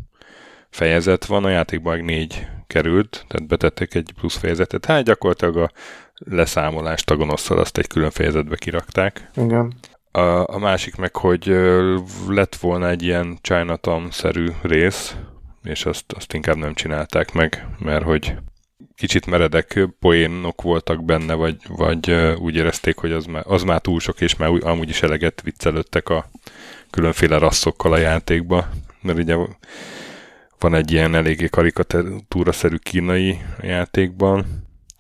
fejezet 0.71 1.25
van, 1.25 1.45
a 1.45 1.49
játékban 1.49 1.93
meg 1.97 2.05
négy 2.05 2.47
került, 2.67 3.25
tehát 3.29 3.47
betettek 3.49 3.95
egy 3.95 4.13
plusz 4.19 4.37
fejezetet. 4.37 4.85
Hát 4.85 5.05
gyakorlatilag 5.05 5.57
a 5.57 5.71
leszámolást 6.15 7.11
a 7.11 7.17
gonoszszal 7.17 7.59
azt 7.59 7.79
egy 7.79 7.87
külön 7.87 8.11
fejezetbe 8.11 8.57
kirakták. 8.57 9.31
Igen. 9.37 9.75
A, 10.11 10.55
a 10.55 10.59
másik 10.59 10.97
meg, 10.97 11.17
hogy 11.17 11.57
lett 12.29 12.57
volna 12.57 12.89
egy 12.89 13.03
ilyen 13.03 13.39
Chinatown-szerű 13.41 14.47
rész, 14.63 15.17
és 15.63 15.87
azt, 15.87 16.13
azt 16.13 16.33
inkább 16.33 16.57
nem 16.57 16.75
csinálták 16.75 17.33
meg, 17.33 17.69
mert 17.79 18.05
hogy 18.05 18.35
kicsit 18.95 19.27
meredek 19.27 19.89
poénok 19.99 20.63
voltak 20.63 21.05
benne, 21.05 21.35
vagy, 21.35 21.57
vagy 21.69 22.11
úgy 22.39 22.57
érezték, 22.57 22.97
hogy 22.97 23.13
az 23.13 23.25
már, 23.25 23.45
az 23.47 23.63
már 23.63 23.81
túl 23.81 24.01
sok, 24.01 24.21
és 24.21 24.37
már 24.37 24.51
amúgy 24.61 24.89
is 24.89 25.03
eleget 25.03 25.43
viccelődtek 25.43 26.09
a 26.09 26.31
különféle 26.95 27.39
rasszokkal 27.39 27.93
a 27.93 27.99
játékba, 27.99 28.69
mert 29.03 29.19
ugye 29.19 29.37
van 30.59 30.75
egy 30.75 30.93
ilyen 30.93 31.15
eléggé 31.15 31.47
karikatúraszerű 31.47 32.77
kínai 32.77 33.39
játékban, 33.61 34.47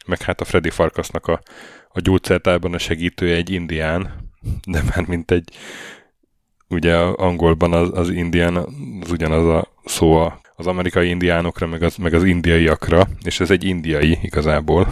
meg 0.06 0.22
hát 0.22 0.40
a 0.40 0.44
Freddy 0.44 0.70
Farkasnak 0.70 1.26
a, 1.26 1.40
a 1.88 2.00
gyógyszertárban 2.00 2.74
a 2.74 2.78
segítője 2.78 3.34
egy 3.34 3.50
indián, 3.50 4.30
de 4.66 4.82
már 4.82 5.06
mint 5.06 5.30
egy 5.30 5.48
ugye 6.68 6.96
angolban 6.96 7.72
az, 7.72 7.90
az 7.92 8.10
indián 8.10 8.56
az 9.00 9.10
ugyanaz 9.10 9.46
a 9.46 9.68
szó 9.84 10.32
az 10.56 10.66
amerikai 10.66 11.08
indiánokra, 11.08 11.66
meg 11.66 11.82
az, 11.82 11.96
meg 11.96 12.14
az 12.14 12.24
indiaiakra, 12.24 13.08
és 13.22 13.40
ez 13.40 13.50
egy 13.50 13.64
indiai 13.64 14.18
igazából. 14.22 14.88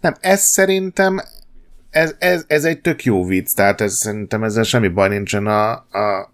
Nem, 0.00 0.14
ez 0.20 0.40
szerintem 0.40 1.20
ez, 1.90 2.14
ez, 2.18 2.44
ez 2.46 2.64
egy 2.64 2.80
tök 2.80 3.04
jó 3.04 3.24
vicc, 3.24 3.54
tehát 3.54 3.80
ez, 3.80 3.94
szerintem 3.94 4.44
ezzel 4.44 4.62
semmi 4.62 4.88
baj 4.88 5.08
nincsen 5.08 5.46
a, 5.46 5.70
a, 5.72 6.32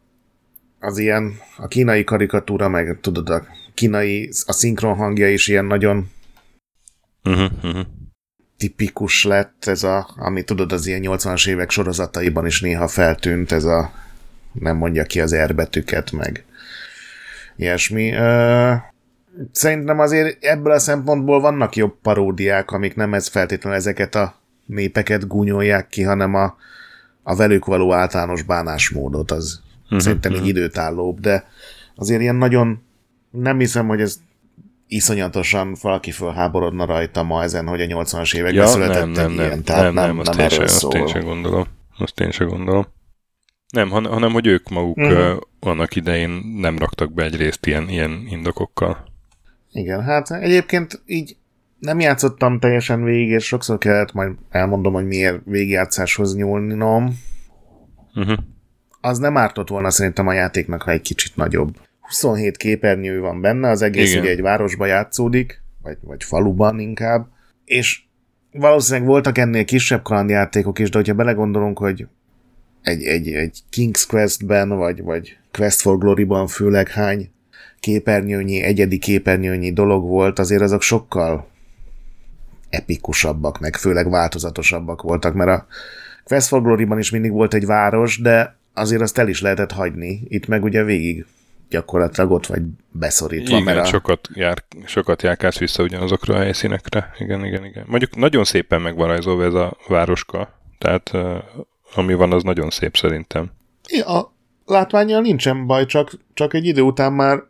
az 0.80 0.98
ilyen, 0.98 1.38
a 1.56 1.66
kínai 1.66 2.04
karikatúra, 2.04 2.68
meg 2.68 2.98
tudod, 3.00 3.28
a 3.28 3.46
kínai, 3.74 4.30
a 4.46 4.52
szinkron 4.52 4.94
hangja 4.94 5.30
is 5.30 5.48
ilyen 5.48 5.64
nagyon 5.64 6.10
uh-huh, 7.24 7.50
uh-huh. 7.62 7.86
tipikus 8.56 9.24
lett, 9.24 9.64
ez 9.64 9.82
a, 9.82 10.10
ami 10.16 10.42
tudod, 10.42 10.72
az 10.72 10.86
ilyen 10.86 11.02
80-as 11.04 11.48
évek 11.48 11.70
sorozataiban 11.70 12.46
is 12.46 12.60
néha 12.60 12.88
feltűnt, 12.88 13.52
ez 13.52 13.64
a 13.64 13.92
nem 14.52 14.76
mondja 14.76 15.04
ki 15.04 15.20
az 15.20 15.32
erbetüket, 15.32 16.12
meg 16.12 16.44
ilyesmi. 17.56 18.12
Szerintem 19.52 19.98
azért 19.98 20.44
ebből 20.44 20.72
a 20.72 20.78
szempontból 20.78 21.40
vannak 21.40 21.76
jobb 21.76 21.94
paródiák, 22.02 22.70
amik 22.70 22.94
nem 22.94 23.14
ez 23.14 23.28
feltétlenül 23.28 23.78
ezeket 23.78 24.14
a 24.14 24.34
népeket 24.66 25.26
gúnyolják 25.26 25.88
ki, 25.88 26.02
hanem 26.02 26.34
a, 26.34 26.56
a 27.22 27.36
velük 27.36 27.64
való 27.64 27.92
általános 27.92 28.42
bánásmódot, 28.42 29.30
az 29.30 29.60
uh-huh, 29.84 30.00
szerintem 30.00 30.32
uh-huh. 30.32 30.46
így 30.46 30.56
időtállóbb, 30.56 31.20
de 31.20 31.44
azért 31.94 32.20
ilyen 32.20 32.36
nagyon 32.36 32.82
nem 33.30 33.58
hiszem, 33.58 33.86
hogy 33.86 34.00
ez 34.00 34.20
iszonyatosan 34.86 35.76
valaki 35.80 36.10
fölháborodna 36.10 36.84
rajta 36.84 37.22
ma 37.22 37.42
ezen, 37.42 37.66
hogy 37.66 37.80
a 37.80 37.84
80-as 37.84 38.34
években 38.34 38.62
ja, 38.62 38.66
született 38.66 39.00
nem, 39.00 39.10
nem, 39.10 39.30
ilyen, 39.32 39.48
nem, 39.48 39.62
tehát 39.62 39.82
nem, 39.82 39.94
nem, 39.94 40.06
nem, 40.06 40.18
azt, 40.18 40.40
én 40.40 40.48
sem, 40.48 40.62
azt 40.62 40.94
én 40.94 41.06
sem 41.06 41.24
gondolom. 41.24 41.66
Azt 41.98 42.20
én 42.20 42.30
sem 42.30 42.48
gondolom. 42.48 42.86
Nem, 43.72 43.90
han, 43.90 44.06
hanem 44.06 44.32
hogy 44.32 44.46
ők 44.46 44.68
maguk 44.68 44.96
uh-huh. 44.96 45.34
uh, 45.34 45.40
annak 45.60 45.96
idején 45.96 46.30
nem 46.60 46.78
raktak 46.78 47.12
be 47.12 47.24
egy 47.24 47.36
részt 47.36 47.66
ilyen, 47.66 47.88
ilyen 47.88 48.26
indokokkal. 48.28 49.04
Igen, 49.72 50.02
hát 50.02 50.30
egyébként 50.30 51.02
így 51.06 51.36
nem 51.78 52.00
játszottam 52.00 52.58
teljesen 52.58 53.04
végig, 53.04 53.28
és 53.28 53.44
sokszor 53.44 53.78
kellett, 53.78 54.12
majd 54.12 54.32
elmondom, 54.50 54.92
hogy 54.92 55.06
miért 55.06 55.40
végigjátszáshoz 55.44 56.36
nyúlnom. 56.36 57.18
Uh-huh. 58.14 58.38
Az 59.00 59.18
nem 59.18 59.36
ártott 59.36 59.68
volna 59.68 59.90
szerintem 59.90 60.26
a 60.26 60.32
játéknak, 60.32 60.82
ha 60.82 60.90
egy 60.90 61.00
kicsit 61.00 61.36
nagyobb. 61.36 61.76
27 62.00 62.56
képernyő 62.56 63.20
van 63.20 63.40
benne, 63.40 63.68
az 63.68 63.82
egész 63.82 64.10
Igen. 64.10 64.22
ugye 64.22 64.30
egy 64.30 64.40
városba 64.40 64.86
játszódik, 64.86 65.62
vagy, 65.82 65.96
vagy 66.00 66.24
faluban 66.24 66.78
inkább, 66.78 67.26
és 67.64 68.02
valószínűleg 68.52 69.08
voltak 69.08 69.38
ennél 69.38 69.64
kisebb 69.64 70.02
kalandjátékok 70.02 70.78
is, 70.78 70.90
de 70.90 70.98
hogyha 70.98 71.14
belegondolunk, 71.14 71.78
hogy 71.78 72.06
egy, 72.82 73.02
egy, 73.02 73.28
egy 73.28 73.58
King's 73.76 74.04
Quest-ben, 74.08 74.68
vagy, 74.68 75.02
vagy 75.02 75.36
Quest 75.52 75.80
for 75.80 75.98
Glory-ban 75.98 76.46
főleg 76.46 76.88
hány 76.88 77.30
képernyőnyi, 77.80 78.62
egyedi 78.62 78.98
képernyőnyi 78.98 79.72
dolog 79.72 80.04
volt, 80.08 80.38
azért 80.38 80.62
azok 80.62 80.82
sokkal 80.82 81.48
epikusabbak, 82.70 83.60
meg 83.60 83.76
főleg 83.76 84.10
változatosabbak 84.10 85.02
voltak, 85.02 85.34
mert 85.34 85.50
a 85.50 85.66
Quest 86.24 86.48
for 86.48 86.62
Glory-ban 86.62 86.98
is 86.98 87.10
mindig 87.10 87.30
volt 87.30 87.54
egy 87.54 87.66
város, 87.66 88.18
de 88.18 88.56
azért 88.74 89.02
azt 89.02 89.18
el 89.18 89.28
is 89.28 89.40
lehetett 89.40 89.72
hagyni. 89.72 90.22
Itt 90.28 90.46
meg 90.46 90.62
ugye 90.62 90.84
végig 90.84 91.26
gyakorlatilag 91.70 92.30
ott 92.30 92.46
vagy 92.46 92.62
beszorítva. 92.90 93.50
Igen, 93.56 93.62
mert 93.62 93.78
a... 93.78 93.84
sokat, 93.84 94.28
jár, 94.32 94.64
sokat 94.84 95.22
járkálsz 95.22 95.58
vissza 95.58 95.82
ugyanazokra 95.82 96.34
a 96.34 96.38
helyszínekre. 96.38 97.10
Igen, 97.18 97.44
igen, 97.44 97.64
igen. 97.64 97.84
Mondjuk 97.86 98.16
nagyon 98.16 98.44
szépen 98.44 98.94
rajzolva 98.96 99.44
ez 99.44 99.54
a 99.54 99.76
városka, 99.88 100.60
tehát 100.78 101.12
ami 101.94 102.14
van, 102.14 102.32
az 102.32 102.42
nagyon 102.42 102.70
szép 102.70 102.96
szerintem. 102.96 103.50
Ja, 103.88 104.06
a 104.06 104.32
látványjal 104.66 105.20
nincsen 105.20 105.66
baj, 105.66 105.86
csak, 105.86 106.12
csak 106.34 106.54
egy 106.54 106.64
idő 106.66 106.80
után 106.80 107.12
már 107.12 107.42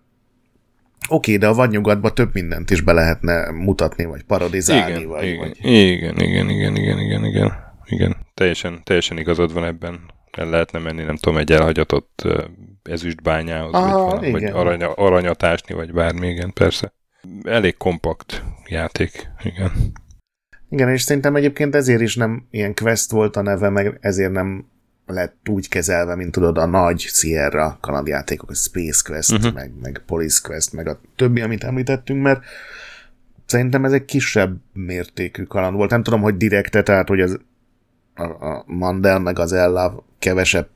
Oké, 1.09 1.37
de 1.37 1.47
a 1.47 1.55
vadnyugatban 1.55 2.15
több 2.15 2.31
mindent 2.33 2.71
is 2.71 2.81
be 2.81 2.93
lehetne 2.93 3.51
mutatni, 3.51 4.05
vagy 4.05 4.23
parodizálni, 4.23 4.95
igen, 4.95 5.09
vagy, 5.09 5.25
igen, 5.25 5.39
vagy... 5.39 5.57
Igen, 5.61 6.17
igen, 6.19 6.49
igen, 6.49 6.77
igen, 6.77 6.99
igen, 6.99 7.25
igen, 7.25 7.53
igen. 7.85 8.17
Teljesen, 8.35 8.81
teljesen 8.85 9.19
igazad 9.19 9.53
van 9.53 9.65
ebben. 9.65 10.01
El 10.31 10.51
lehetne 10.51 10.79
menni, 10.79 11.03
nem 11.03 11.17
tudom, 11.17 11.39
egy 11.39 11.53
elhagyatott 11.53 12.29
ezüstbányához, 12.83 13.73
Aha, 13.73 14.05
vagy, 14.05 14.11
valami, 14.11 14.31
vagy 14.31 14.45
arany, 14.45 14.83
aranyatásni, 14.83 15.75
vagy 15.75 15.93
bármi, 15.93 16.29
igen, 16.29 16.53
persze. 16.53 16.93
Elég 17.43 17.77
kompakt 17.77 18.43
játék, 18.69 19.31
igen. 19.43 19.73
Igen, 20.69 20.89
és 20.89 21.03
szerintem 21.03 21.37
egyébként 21.37 21.75
ezért 21.75 22.01
is 22.01 22.17
nem 22.17 22.47
ilyen 22.51 22.75
quest 22.75 23.11
volt 23.11 23.37
a 23.37 23.43
neve, 23.43 23.69
meg 23.69 23.99
ezért 24.01 24.33
nem 24.33 24.67
lett 25.07 25.49
úgy 25.49 25.69
kezelve, 25.69 26.15
mint 26.15 26.33
tudod, 26.33 26.59
a 26.59 26.67
nagy 26.67 27.01
Sierra 27.01 27.79
kalandjátékok, 27.81 28.51
a 28.51 28.55
Space 28.55 29.03
Quest, 29.05 29.33
uh-huh. 29.33 29.53
meg, 29.53 29.73
meg 29.83 30.03
Police 30.07 30.41
Quest, 30.43 30.73
meg 30.73 30.89
a 30.89 31.01
többi, 31.17 31.41
amit 31.41 31.65
említettünk, 31.65 32.23
mert 32.23 32.45
szerintem 33.47 33.85
ez 33.85 33.93
egy 33.93 34.05
kisebb 34.05 34.57
mértékű 34.73 35.43
kaland 35.43 35.77
volt. 35.77 35.91
Nem 35.91 36.03
tudom, 36.03 36.21
hogy 36.21 36.37
direkte, 36.37 36.83
tehát 36.83 37.09
hogy 37.09 37.21
az, 37.21 37.39
a, 38.15 38.23
a 38.23 38.65
Mandel 38.67 39.19
meg 39.19 39.39
az 39.39 39.53
Ella 39.53 40.05
kevesebb 40.19 40.69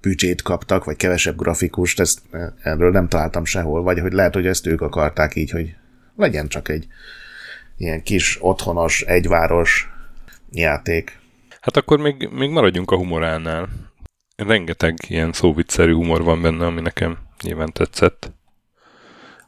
büdzsét 0.00 0.42
kaptak, 0.42 0.84
vagy 0.84 0.96
kevesebb 0.96 1.36
grafikust, 1.36 2.00
ezt, 2.00 2.20
erről 2.62 2.90
nem 2.90 3.08
találtam 3.08 3.44
sehol, 3.44 3.82
vagy 3.82 3.98
hogy 3.98 4.12
lehet, 4.12 4.34
hogy 4.34 4.46
ezt 4.46 4.66
ők 4.66 4.80
akarták 4.80 5.34
így, 5.34 5.50
hogy 5.50 5.74
legyen 6.16 6.48
csak 6.48 6.68
egy 6.68 6.86
ilyen 7.76 8.02
kis, 8.02 8.38
otthonos, 8.40 9.02
egyváros 9.02 9.88
játék. 10.50 11.18
Hát 11.66 11.76
akkor 11.76 11.98
még, 11.98 12.28
még 12.32 12.50
maradjunk 12.50 12.90
a 12.90 12.96
humoránál. 12.96 13.68
Rengeteg 14.36 14.96
ilyen 15.08 15.32
szóvicszerű 15.32 15.92
humor 15.92 16.22
van 16.22 16.42
benne, 16.42 16.66
ami 16.66 16.80
nekem 16.80 17.18
nyilván 17.42 17.72
tetszett. 17.72 18.32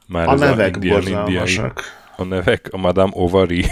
Már 0.06 0.28
a 0.28 0.34
nevek 0.34 0.76
a 0.76 0.78
indiai, 0.82 1.60
A 2.16 2.24
nevek, 2.24 2.68
a 2.70 2.76
Madame 2.76 3.12
Ovary, 3.14 3.64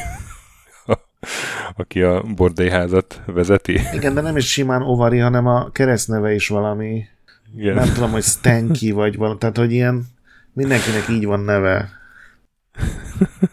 aki 1.76 2.02
a 2.02 2.22
bordélyházat 2.22 3.20
vezeti. 3.26 3.80
Igen, 3.92 4.14
de 4.14 4.20
nem 4.20 4.36
is 4.36 4.50
simán 4.50 4.82
Ovary, 4.82 5.18
hanem 5.18 5.46
a 5.46 5.70
keresztneve 5.70 6.34
is 6.34 6.48
valami. 6.48 7.04
Igen. 7.56 7.74
Nem 7.74 7.92
tudom, 7.92 8.10
hogy 8.10 8.24
Stanky 8.24 8.90
vagy 8.90 9.16
valami, 9.16 9.38
tehát 9.38 9.56
hogy 9.56 9.72
ilyen 9.72 10.04
mindenkinek 10.52 11.08
így 11.08 11.24
van 11.24 11.40
neve. 11.40 11.90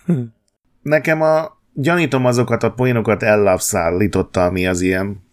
Nekem 0.82 1.22
a 1.22 1.62
gyanítom 1.74 2.26
azokat 2.26 2.64
a 2.64 2.72
poénokat 2.72 3.24
ellapszállította, 3.24 4.46
ami 4.46 4.68
az 4.68 4.82
ilyen 4.82 5.24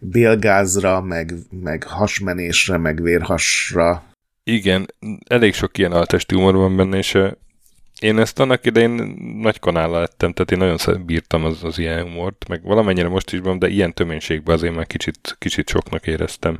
bélgázra, 0.00 1.00
meg, 1.00 1.34
meg 1.62 1.82
hasmenésre, 1.82 2.76
meg 2.76 3.02
vérhasra. 3.02 4.02
Igen, 4.44 4.86
elég 5.28 5.54
sok 5.54 5.78
ilyen 5.78 5.92
altesti 5.92 6.34
humor 6.34 6.54
van 6.54 6.76
benne, 6.76 6.96
és 6.96 7.18
én 8.00 8.18
ezt 8.18 8.40
annak 8.40 8.66
idején 8.66 9.16
nagy 9.40 9.58
kanállal 9.58 10.00
lettem, 10.00 10.32
tehát 10.32 10.50
én 10.50 10.58
nagyon 10.58 11.04
bírtam 11.06 11.44
az, 11.44 11.64
az 11.64 11.78
ilyen 11.78 12.02
humort, 12.02 12.48
meg 12.48 12.62
valamennyire 12.62 13.08
most 13.08 13.32
is 13.32 13.38
van, 13.38 13.58
de 13.58 13.68
ilyen 13.68 13.94
töménységben 13.94 14.54
azért 14.54 14.74
már 14.74 14.86
kicsit, 14.86 15.36
kicsit 15.38 15.68
soknak 15.68 16.06
éreztem. 16.06 16.58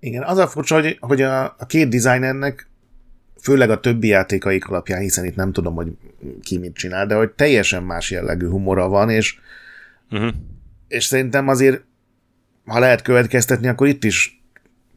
Igen, 0.00 0.22
az 0.22 0.38
a 0.38 0.46
furcsa, 0.46 0.74
hogy, 0.74 0.96
hogy 1.00 1.22
a, 1.22 1.44
a 1.44 1.66
két 1.66 1.88
designernek 1.88 2.69
főleg 3.42 3.70
a 3.70 3.80
többi 3.80 4.06
játékaik 4.06 4.66
alapján, 4.66 5.00
hiszen 5.00 5.24
itt 5.24 5.34
nem 5.34 5.52
tudom, 5.52 5.74
hogy 5.74 5.92
ki 6.42 6.58
mit 6.58 6.74
csinál, 6.74 7.06
de 7.06 7.14
hogy 7.14 7.30
teljesen 7.30 7.82
más 7.82 8.10
jellegű 8.10 8.48
humora 8.48 8.88
van, 8.88 9.10
és, 9.10 9.38
uh-huh. 10.10 10.30
és 10.88 11.04
szerintem 11.04 11.48
azért, 11.48 11.82
ha 12.64 12.78
lehet 12.78 13.02
következtetni, 13.02 13.68
akkor 13.68 13.86
itt 13.86 14.04
is 14.04 14.42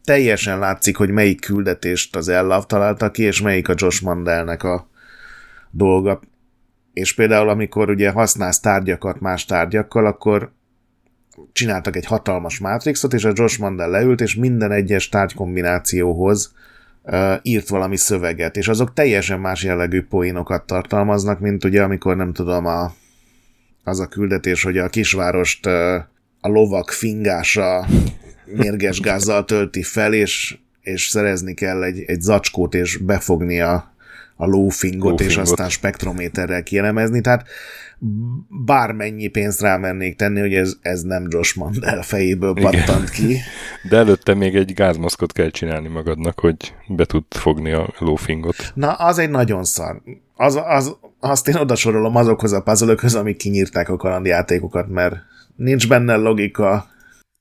teljesen 0.03 0.59
látszik, 0.59 0.97
hogy 0.97 1.09
melyik 1.09 1.39
küldetést 1.39 2.15
az 2.15 2.27
Ellav 2.27 2.65
találta 2.65 3.12
ki, 3.12 3.23
és 3.23 3.41
melyik 3.41 3.69
a 3.69 3.73
Josh 3.77 4.03
Mandelnek 4.03 4.63
a 4.63 4.89
dolga. 5.71 6.21
És 6.93 7.13
például, 7.13 7.50
amikor 7.50 7.89
ugye 7.89 8.09
használsz 8.09 8.59
tárgyakat 8.59 9.19
más 9.19 9.45
tárgyakkal, 9.45 10.05
akkor 10.05 10.51
csináltak 11.51 11.95
egy 11.95 12.05
hatalmas 12.05 12.59
mátrixot, 12.59 13.13
és 13.13 13.23
a 13.23 13.31
Josh 13.33 13.59
Mandel 13.59 13.89
leült, 13.89 14.21
és 14.21 14.35
minden 14.35 14.71
egyes 14.71 15.09
tárgykombinációhoz 15.09 16.53
uh, 16.53 16.73
írt 17.41 17.69
valami 17.69 17.98
szöveget, 17.98 18.57
és 18.57 18.67
azok 18.67 18.93
teljesen 18.93 19.39
más 19.39 19.63
jellegű 19.63 20.01
poénokat 20.01 20.65
tartalmaznak, 20.65 21.39
mint 21.39 21.63
ugye 21.63 21.83
amikor 21.83 22.15
nem 22.15 22.33
tudom, 22.33 22.65
a, 22.65 22.93
az 23.83 24.00
a 24.00 24.07
küldetés, 24.07 24.63
hogy 24.63 24.77
a 24.77 24.89
kisvárost 24.89 25.65
a 25.65 26.48
lovak 26.48 26.91
fingása 26.91 27.86
mérges 28.45 29.00
gázzal 29.00 29.45
tölti 29.45 29.83
fel, 29.83 30.13
és, 30.13 30.57
és 30.81 31.07
szerezni 31.07 31.53
kell 31.53 31.83
egy, 31.83 32.03
egy 32.05 32.22
zacskót, 32.22 32.74
és 32.74 32.98
befogni 32.98 33.62
a, 33.62 33.92
a 34.36 34.46
lófingot, 34.46 35.22
és 35.22 35.38
aztán 35.38 35.70
spektrométerrel 35.70 36.63
kielemezni, 36.63 37.22
tehát 37.22 37.48
bármennyi 38.66 39.28
pénzt 39.28 39.62
rámennék 39.62 40.16
tenni, 40.16 40.40
hogy 40.40 40.54
ez, 40.54 40.75
ez 40.82 41.02
nem 41.02 41.25
Josh 41.30 41.58
Mandel 41.58 42.02
fejéből 42.02 42.54
pattant 42.54 43.10
ki. 43.10 43.38
De 43.90 43.98
előtte 43.98 44.34
még 44.34 44.56
egy 44.56 44.74
gázmaszkot 44.74 45.32
kell 45.32 45.50
csinálni 45.50 45.88
magadnak, 45.88 46.40
hogy 46.40 46.74
be 46.88 47.06
tud 47.06 47.24
fogni 47.30 47.72
a 47.72 47.94
lófingot. 47.98 48.56
Na, 48.74 48.92
az 48.92 49.18
egy 49.18 49.30
nagyon 49.30 49.63
szar. 49.63 50.02
Az, 50.36 50.60
az, 50.66 50.96
azt 51.20 51.48
én 51.48 51.56
odasorolom 51.56 52.16
azokhoz 52.16 52.52
a 52.52 52.62
puzzle 52.62 52.96
amik 53.13 53.38
kinyírták 53.38 53.90
a 53.90 53.98
kalandjátékokat, 53.98 54.88
mert 54.88 55.16
nincs 55.56 55.88
benne 55.88 56.16
logika. 56.16 56.92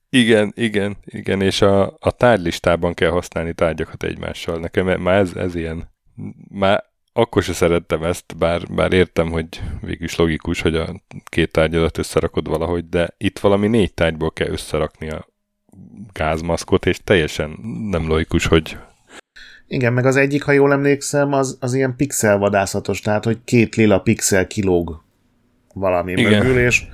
Igen, 0.09 0.51
igen, 0.55 0.97
igen, 1.05 1.41
és 1.41 1.61
a, 1.61 1.97
a 1.99 2.11
tárgylistában 2.11 2.93
kell 2.93 3.09
használni 3.09 3.53
tárgyakat 3.53 4.03
egymással. 4.03 4.59
Nekem 4.59 5.01
már 5.01 5.19
ez, 5.19 5.31
ez 5.35 5.55
ilyen, 5.55 5.92
már 6.49 6.83
akkor 7.13 7.43
se 7.43 7.53
szerettem 7.53 8.03
ezt, 8.03 8.37
bár, 8.37 8.61
bár 8.69 8.93
értem, 8.93 9.31
hogy 9.31 9.47
végül 9.81 10.05
is 10.05 10.15
logikus, 10.15 10.61
hogy 10.61 10.75
a 10.75 11.01
két 11.25 11.51
tárgyadat 11.51 11.97
összerakod 11.97 12.47
valahogy, 12.47 12.89
de 12.89 13.09
itt 13.17 13.39
valami 13.39 13.67
négy 13.67 13.93
tárgyból 13.93 14.31
kell 14.31 14.49
összerakni 14.49 15.09
a 15.09 15.27
gázmaszkot, 16.13 16.85
és 16.85 16.99
teljesen 17.03 17.59
nem 17.89 18.07
logikus, 18.07 18.45
hogy... 18.45 18.77
Igen, 19.67 19.93
meg 19.93 20.05
az 20.05 20.15
egyik, 20.15 20.43
ha 20.43 20.51
jól 20.51 20.71
emlékszem, 20.71 21.33
az, 21.33 21.57
az 21.59 21.73
ilyen 21.73 21.95
pixel 21.95 22.37
vadászatos, 22.37 23.01
tehát, 23.01 23.23
hogy 23.23 23.37
két 23.43 23.75
lila 23.75 23.99
pixel 23.99 24.47
kilóg 24.47 25.01
valami 25.73 26.11
Igen. 26.11 26.45
mögül, 26.45 26.59
és, 26.59 26.85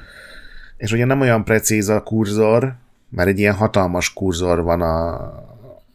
és 0.77 0.91
ugye 0.91 1.05
nem 1.05 1.21
olyan 1.21 1.43
precíz 1.43 1.89
a 1.89 2.03
kurzor, 2.03 2.75
mert 3.09 3.29
egy 3.29 3.39
ilyen 3.39 3.53
hatalmas 3.53 4.13
kurzor 4.13 4.63
van 4.63 4.81
a, 4.81 5.31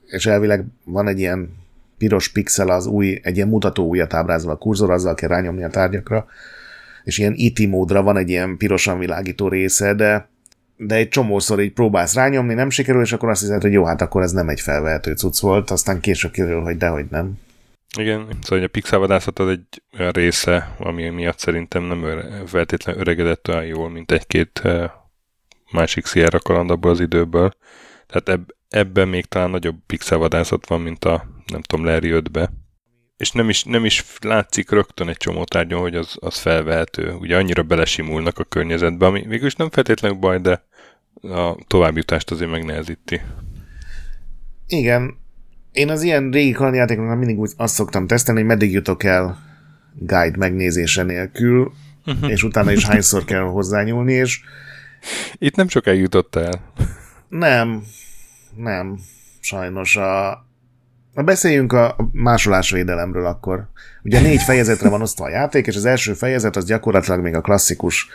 és 0.07 0.26
elvileg 0.26 0.64
van 0.85 1.09
egy 1.09 1.19
ilyen 1.19 1.63
piros 1.99 2.29
pixel 2.29 2.69
az 2.69 2.87
új, 2.87 3.21
egy 3.23 3.37
ilyen 3.37 3.49
mutató 3.49 3.87
újat 3.87 4.15
ábrázol 4.15 4.51
a 4.51 4.57
kurzor, 4.57 4.91
azzal 4.91 5.15
kell 5.15 5.29
rányomni 5.29 5.65
a 5.65 5.71
tárgyakra, 5.71 6.27
és 7.05 7.19
ilyen 7.19 7.35
IT 7.37 7.61
e 7.61 7.67
módra 7.67 8.03
van 8.03 8.17
egy 8.17 8.29
ilyen 8.29 8.57
pirosan 8.57 8.99
világító 8.99 9.49
része, 9.49 9.95
de 9.95 10.33
de 10.77 10.95
egy 10.95 11.09
csomószor 11.09 11.61
így 11.61 11.73
próbálsz 11.73 12.15
rányomni, 12.15 12.55
nem 12.55 12.71
sikerül, 12.71 13.03
és 13.03 13.13
akkor 13.13 13.29
azt 13.29 13.41
hiszed, 13.41 13.63
hogy 13.63 13.73
jó, 13.73 13.85
hát 13.85 14.01
akkor 14.01 14.23
ez 14.23 14.33
nem 14.33 14.49
egy 14.49 14.61
felvehető 14.61 15.15
cucc 15.15 15.41
volt, 15.41 15.71
aztán 15.71 16.01
később 16.01 16.31
kiderül, 16.31 16.63
hogy 16.63 16.77
dehogy 16.77 17.07
nem. 17.11 17.39
Igen, 17.99 18.27
szóval 18.43 18.65
a 18.65 18.69
pixelvadászat 18.69 19.39
az 19.39 19.49
egy 19.49 19.83
olyan 19.99 20.11
része, 20.11 20.75
ami 20.79 21.09
miatt 21.09 21.39
szerintem 21.39 21.83
nem 21.83 22.05
feltétlenül 22.47 23.01
öregedett 23.01 23.49
olyan 23.49 23.65
jól, 23.65 23.91
mint 23.91 24.13
egy-két 24.13 24.63
másik 25.73 26.07
Sierra 26.07 26.39
kaland 26.39 26.71
abból 26.71 26.91
az 26.91 27.01
időből. 27.01 27.53
Tehát 28.07 28.29
eb- 28.29 28.55
ebben 28.69 29.09
még 29.09 29.25
talán 29.25 29.51
nagyobb 29.51 29.77
pixelvadászat 29.87 30.67
van, 30.67 30.81
mint 30.81 31.05
a, 31.05 31.27
nem 31.47 31.61
tudom, 31.61 31.85
Larry 31.85 32.11
5-be. 32.13 32.53
És 33.17 33.31
nem 33.31 33.49
is, 33.49 33.65
nem 33.65 33.85
is 33.85 34.05
látszik 34.21 34.71
rögtön 34.71 35.09
egy 35.09 35.17
csomó 35.17 35.45
tárgyon, 35.45 35.81
hogy 35.81 35.95
az, 35.95 36.17
az 36.21 36.39
felvehető. 36.39 37.13
Ugye 37.13 37.37
annyira 37.37 37.63
belesimulnak 37.63 38.39
a 38.39 38.45
környezetbe, 38.45 39.07
ami 39.07 39.25
mégis 39.27 39.55
nem 39.55 39.71
feltétlenül 39.71 40.19
baj, 40.19 40.41
de 40.41 40.65
a 41.23 41.57
továbbjutást 41.67 42.31
azért 42.31 42.51
megnehezíti. 42.51 43.21
Igen. 44.67 45.17
Én 45.73 45.89
az 45.89 46.03
ilyen 46.03 46.31
régi 46.31 46.53
kalandjátékoknak 46.53 47.19
mindig 47.19 47.39
úgy 47.39 47.53
azt 47.57 47.75
szoktam 47.75 48.07
tesztelni, 48.07 48.41
hogy 48.41 48.49
meddig 48.49 48.73
jutok 48.73 49.05
el 49.05 49.39
guide 49.95 50.37
megnézése 50.37 51.03
nélkül, 51.03 51.73
uh-huh. 52.07 52.31
és 52.31 52.43
utána 52.43 52.73
is 52.73 52.87
hányszor 52.87 53.25
kell 53.25 53.43
hozzányúlni, 53.43 54.13
és 54.13 54.41
itt 55.39 55.57
nem 55.57 55.69
sok 55.69 55.87
eljutott 55.87 56.35
el. 56.35 56.73
Nem, 57.29 57.83
nem, 58.57 58.99
sajnos. 59.41 59.97
A 59.97 60.45
beszéljünk 61.23 61.73
a 61.73 61.97
másolásvédelemről 62.12 63.26
akkor. 63.26 63.66
Ugye 64.02 64.21
négy 64.21 64.42
fejezetre 64.42 64.88
van 64.88 65.02
osztva 65.02 65.25
a 65.25 65.30
játék, 65.30 65.66
és 65.66 65.76
az 65.76 65.85
első 65.85 66.12
fejezet 66.12 66.56
az 66.56 66.64
gyakorlatilag 66.64 67.21
még 67.21 67.35
a 67.35 67.40
klasszikus 67.40 68.09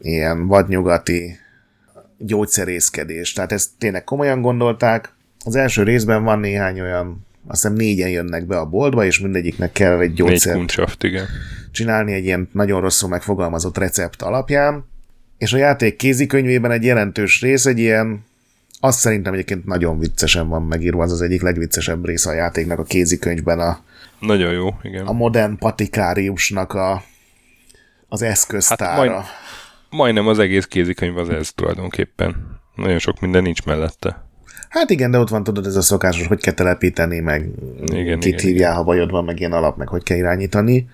ilyen 0.00 0.46
vadnyugati 0.46 1.36
gyógyszerészkedés. 2.18 3.32
Tehát 3.32 3.52
ezt 3.52 3.68
tényleg 3.78 4.04
komolyan 4.04 4.40
gondolták. 4.40 5.12
Az 5.44 5.56
első 5.56 5.82
részben 5.82 6.24
van 6.24 6.38
néhány 6.38 6.80
olyan, 6.80 7.26
azt 7.46 7.62
hiszem 7.62 7.76
négyen 7.76 8.08
jönnek 8.08 8.46
be 8.46 8.58
a 8.58 8.66
boltba, 8.66 9.04
és 9.04 9.20
mindegyiknek 9.20 9.72
kell 9.72 10.00
egy 10.00 10.12
gyógyszert 10.12 11.02
igen. 11.02 11.26
csinálni 11.70 12.12
egy 12.12 12.24
ilyen 12.24 12.48
nagyon 12.52 12.80
rosszul 12.80 13.08
megfogalmazott 13.08 13.78
recept 13.78 14.22
alapján 14.22 14.90
és 15.42 15.52
a 15.52 15.56
játék 15.56 15.96
kézikönyvében 15.96 16.70
egy 16.70 16.84
jelentős 16.84 17.40
rész 17.40 17.66
egy 17.66 17.78
ilyen, 17.78 18.24
azt 18.84 18.98
szerintem 18.98 19.32
egyébként 19.32 19.64
nagyon 19.64 19.98
viccesen 19.98 20.48
van 20.48 20.62
megírva, 20.62 21.02
az 21.02 21.12
az 21.12 21.20
egyik 21.20 21.42
legviccesebb 21.42 22.06
része 22.06 22.30
a 22.30 22.34
játéknak 22.34 22.78
a 22.78 22.82
kézikönyvben 22.82 23.60
a 23.60 23.80
nagyon 24.20 24.52
jó, 24.52 24.68
igen. 24.82 25.06
A 25.06 25.12
modern 25.12 25.58
patikáriusnak 25.58 26.72
a, 26.72 27.02
az 28.08 28.22
eszköztára. 28.22 28.84
Hát 28.84 28.96
majd, 28.96 29.24
majdnem 29.90 30.26
az 30.26 30.38
egész 30.38 30.66
kézikönyv 30.66 31.16
az 31.16 31.28
ez 31.28 31.52
tulajdonképpen. 31.52 32.60
Nagyon 32.74 32.98
sok 32.98 33.20
minden 33.20 33.42
nincs 33.42 33.64
mellette. 33.64 34.26
Hát 34.68 34.90
igen, 34.90 35.10
de 35.10 35.18
ott 35.18 35.28
van 35.28 35.44
tudod 35.44 35.66
ez 35.66 35.76
a 35.76 35.82
szokásos, 35.82 36.26
hogy 36.26 36.40
kell 36.40 36.54
telepíteni, 36.54 37.20
meg 37.20 37.48
igen, 37.84 38.18
kit 38.18 38.32
igen, 38.32 38.44
hívjál, 38.44 38.54
igen. 38.54 38.74
ha 38.74 38.84
bajod 38.84 39.10
van, 39.10 39.24
meg 39.24 39.38
ilyen 39.38 39.52
alap, 39.52 39.76
meg 39.76 39.88
hogy 39.88 40.02
kell 40.02 40.16
irányítani. 40.16 40.88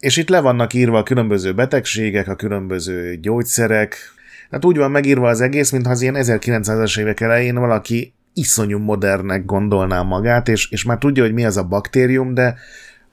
És 0.00 0.16
itt 0.16 0.28
le 0.28 0.40
vannak 0.40 0.74
írva 0.74 0.98
a 0.98 1.02
különböző 1.02 1.54
betegségek, 1.54 2.28
a 2.28 2.34
különböző 2.34 3.16
gyógyszerek. 3.20 4.14
Hát 4.50 4.64
úgy 4.64 4.76
van 4.76 4.90
megírva 4.90 5.28
az 5.28 5.40
egész, 5.40 5.70
mintha 5.70 5.90
az 5.90 6.02
ilyen 6.02 6.16
1900-as 6.18 6.98
évek 6.98 7.20
elején 7.20 7.54
valaki 7.54 8.14
iszonyú 8.34 8.78
modernnek 8.78 9.44
gondolná 9.44 10.02
magát, 10.02 10.48
és, 10.48 10.70
és 10.70 10.84
már 10.84 10.98
tudja, 10.98 11.22
hogy 11.22 11.32
mi 11.32 11.44
az 11.44 11.56
a 11.56 11.64
baktérium, 11.64 12.34
de 12.34 12.54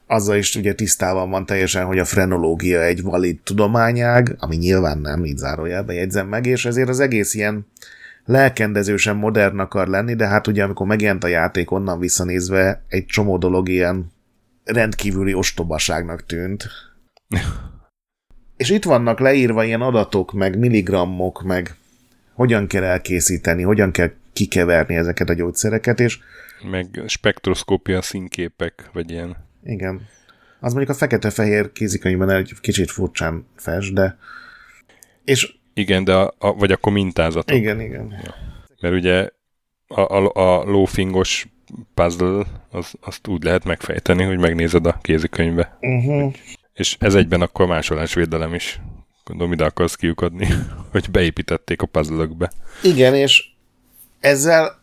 azzal 0.07 0.35
is 0.35 0.55
ugye 0.55 0.73
tisztában 0.73 1.29
van 1.29 1.45
teljesen, 1.45 1.85
hogy 1.85 1.99
a 1.99 2.05
frenológia 2.05 2.83
egy 2.83 3.01
valid 3.01 3.39
tudományág, 3.41 4.35
ami 4.39 4.55
nyilván 4.55 4.97
nem, 4.97 5.25
így 5.25 5.37
zárójelben 5.37 5.95
jegyzem 5.95 6.27
meg, 6.27 6.45
és 6.45 6.65
ezért 6.65 6.89
az 6.89 6.99
egész 6.99 7.33
ilyen 7.33 7.67
lelkendezősen 8.25 9.15
modern 9.15 9.59
akar 9.59 9.87
lenni, 9.87 10.13
de 10.13 10.27
hát 10.27 10.47
ugye 10.47 10.63
amikor 10.63 10.87
megjelent 10.87 11.23
a 11.23 11.27
játék 11.27 11.71
onnan 11.71 11.99
visszanézve, 11.99 12.83
egy 12.87 13.05
csomó 13.05 13.37
dolog 13.37 13.69
ilyen 13.69 14.11
rendkívüli 14.63 15.33
ostobaságnak 15.33 16.25
tűnt. 16.25 16.67
És 18.57 18.69
itt 18.69 18.83
vannak 18.83 19.19
leírva 19.19 19.63
ilyen 19.63 19.81
adatok, 19.81 20.31
meg 20.31 20.59
milligrammok, 20.59 21.43
meg 21.43 21.75
hogyan 22.33 22.67
kell 22.67 22.83
elkészíteni, 22.83 23.61
hogyan 23.61 23.91
kell 23.91 24.11
kikeverni 24.33 24.95
ezeket 24.95 25.29
a 25.29 25.33
gyógyszereket, 25.33 25.99
és... 25.99 26.19
Meg 26.71 27.01
spektroszkópia 27.07 28.01
színképek, 28.01 28.89
vagy 28.93 29.11
ilyen. 29.11 29.37
Igen. 29.63 30.07
Az 30.59 30.73
mondjuk 30.73 30.95
a 30.95 30.99
fekete-fehér 30.99 31.71
kézikönyvben 31.71 32.29
egy 32.29 32.53
kicsit 32.61 32.91
furcsán 32.91 33.45
fes, 33.55 33.91
de... 33.91 34.17
És... 35.23 35.55
Igen, 35.73 36.03
de 36.03 36.13
a, 36.13 36.33
a, 36.37 36.53
vagy 36.53 36.71
akkor 36.71 36.91
mintázatok. 36.91 37.57
Igen, 37.57 37.81
igen. 37.81 38.19
Ja. 38.23 38.35
Mert 38.81 38.93
ugye 38.93 39.29
a, 39.87 40.01
a, 40.01 40.31
a 40.33 40.63
lófingos 40.63 41.47
puzzle, 41.93 42.43
az, 42.71 42.93
azt 43.01 43.27
úgy 43.27 43.43
lehet 43.43 43.63
megfejteni, 43.63 44.23
hogy 44.23 44.37
megnézed 44.37 44.85
a 44.85 44.99
kézikönyvbe. 45.01 45.77
Uh-huh. 45.81 46.33
És 46.73 46.97
ez 46.99 47.15
egyben 47.15 47.41
akkor 47.41 47.67
másolásvédelem 47.67 48.53
is. 48.53 48.81
Gondolom 49.23 49.53
ide 49.53 49.65
akarsz 49.65 49.95
kiukadni, 49.95 50.47
hogy 50.91 51.11
beépítették 51.11 51.81
a 51.81 51.85
puzzle 51.85 52.27
Igen, 52.83 53.15
és 53.15 53.43
ezzel 54.19 54.81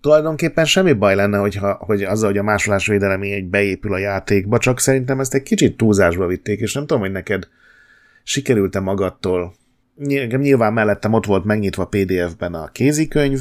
tulajdonképpen 0.00 0.64
semmi 0.64 0.92
baj 0.92 1.14
lenne, 1.14 1.38
hogyha, 1.38 1.72
hogy 1.80 2.02
azzal, 2.02 2.28
hogy 2.28 2.38
a 2.38 2.42
másolásvédelem 2.42 3.22
egy 3.22 3.46
beépül 3.46 3.92
a 3.92 3.98
játékba, 3.98 4.58
csak 4.58 4.80
szerintem 4.80 5.20
ezt 5.20 5.34
egy 5.34 5.42
kicsit 5.42 5.76
túlzásba 5.76 6.26
vitték, 6.26 6.60
és 6.60 6.72
nem 6.72 6.86
tudom, 6.86 7.02
hogy 7.02 7.12
neked 7.12 7.48
sikerült-e 8.22 8.80
magadtól. 8.80 9.54
Nyilván 10.36 10.72
mellettem 10.72 11.12
ott 11.12 11.26
volt 11.26 11.44
megnyitva 11.44 11.84
PDF-ben 11.84 12.54
a 12.54 12.70
kézikönyv, 12.72 13.40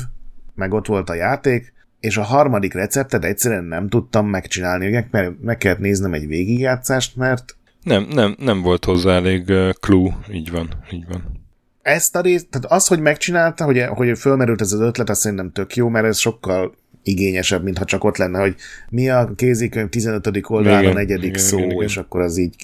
meg 0.55 0.73
ott 0.73 0.85
volt 0.85 1.09
a 1.09 1.13
játék, 1.13 1.73
és 1.99 2.17
a 2.17 2.23
harmadik 2.23 2.73
receptet 2.73 3.25
egyszerűen 3.25 3.63
nem 3.63 3.89
tudtam 3.89 4.27
megcsinálni, 4.27 5.07
mert 5.11 5.41
meg 5.41 5.57
kellett 5.57 5.79
néznem 5.79 6.13
egy 6.13 6.27
végigjátszást, 6.27 7.15
mert... 7.15 7.55
Nem, 7.83 8.07
nem, 8.13 8.35
nem 8.39 8.61
volt 8.61 8.85
hozzá 8.85 9.11
elég 9.11 9.49
uh, 9.49 9.69
clue, 9.69 10.17
így 10.31 10.51
van, 10.51 10.69
így 10.91 11.05
van. 11.07 11.43
Ezt 11.81 12.15
a 12.15 12.21
részt, 12.21 12.47
tehát 12.49 12.71
az, 12.71 12.87
hogy 12.87 12.99
megcsinálta, 12.99 13.65
hogy, 13.65 13.83
hogy 13.89 14.17
fölmerült 14.17 14.61
ez 14.61 14.71
az 14.71 14.79
ötlet, 14.79 15.09
azt 15.09 15.21
szerintem 15.21 15.51
tök 15.51 15.75
jó, 15.75 15.89
mert 15.89 16.05
ez 16.05 16.17
sokkal 16.17 16.75
igényesebb, 17.03 17.63
mintha 17.63 17.85
csak 17.85 18.03
ott 18.03 18.17
lenne, 18.17 18.39
hogy 18.39 18.55
mi 18.89 19.09
a 19.09 19.31
kézikönyv 19.35 19.89
15. 19.89 20.29
oldalán 20.47 20.81
igen, 20.81 20.91
a 20.91 20.95
negyedik 20.95 21.29
igen, 21.29 21.41
szó, 21.41 21.57
igen, 21.57 21.69
igen. 21.69 21.83
és 21.83 21.97
akkor 21.97 22.21
az 22.21 22.37
így 22.37 22.55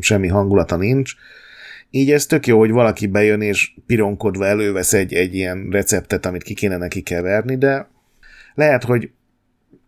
semmi 0.00 0.28
hangulata 0.28 0.76
nincs. 0.76 1.12
Így 1.90 2.10
ez 2.10 2.26
tök 2.26 2.46
jó, 2.46 2.58
hogy 2.58 2.70
valaki 2.70 3.06
bejön 3.06 3.40
és 3.40 3.74
pironkodva 3.86 4.46
elővesz 4.46 4.92
egy, 4.92 5.14
egy 5.14 5.34
ilyen 5.34 5.68
receptet, 5.70 6.26
amit 6.26 6.42
ki 6.42 6.54
kéne 6.54 6.76
neki 6.76 7.00
keverni, 7.00 7.56
de 7.56 7.88
lehet, 8.58 8.84
hogy 8.84 9.10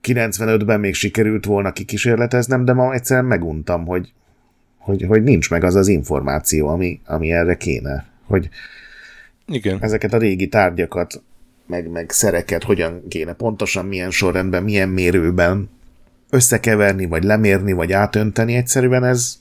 95-ben 0.02 0.80
még 0.80 0.94
sikerült 0.94 1.44
volna 1.44 1.72
kikísérleteznem, 1.72 2.64
de 2.64 2.72
ma 2.72 2.92
egyszerűen 2.92 3.26
meguntam, 3.26 3.87
hogy, 3.87 4.12
hogy, 4.78 5.04
hogy 5.09 5.22
nincs 5.22 5.50
meg 5.50 5.64
az 5.64 5.74
az 5.74 5.88
információ, 5.88 6.68
ami, 6.68 7.00
ami 7.06 7.33
erre 7.33 7.56
kéne. 7.56 8.06
Hogy 8.26 8.48
Igen. 9.46 9.78
ezeket 9.80 10.12
a 10.12 10.18
régi 10.18 10.48
tárgyakat, 10.48 11.22
meg, 11.66 11.90
meg 11.90 12.11
szereket 12.11 12.62
hogyan 12.62 13.09
kéne 13.09 13.33
pontosan, 13.33 13.87
milyen 13.87 14.11
sorrendben, 14.11 14.62
milyen 14.62 14.88
mérőben 14.88 15.70
összekeverni, 16.30 17.06
vagy 17.06 17.22
lemérni, 17.22 17.72
vagy 17.72 17.92
átönteni. 17.92 18.54
Egyszerűen 18.54 19.04
ez 19.04 19.40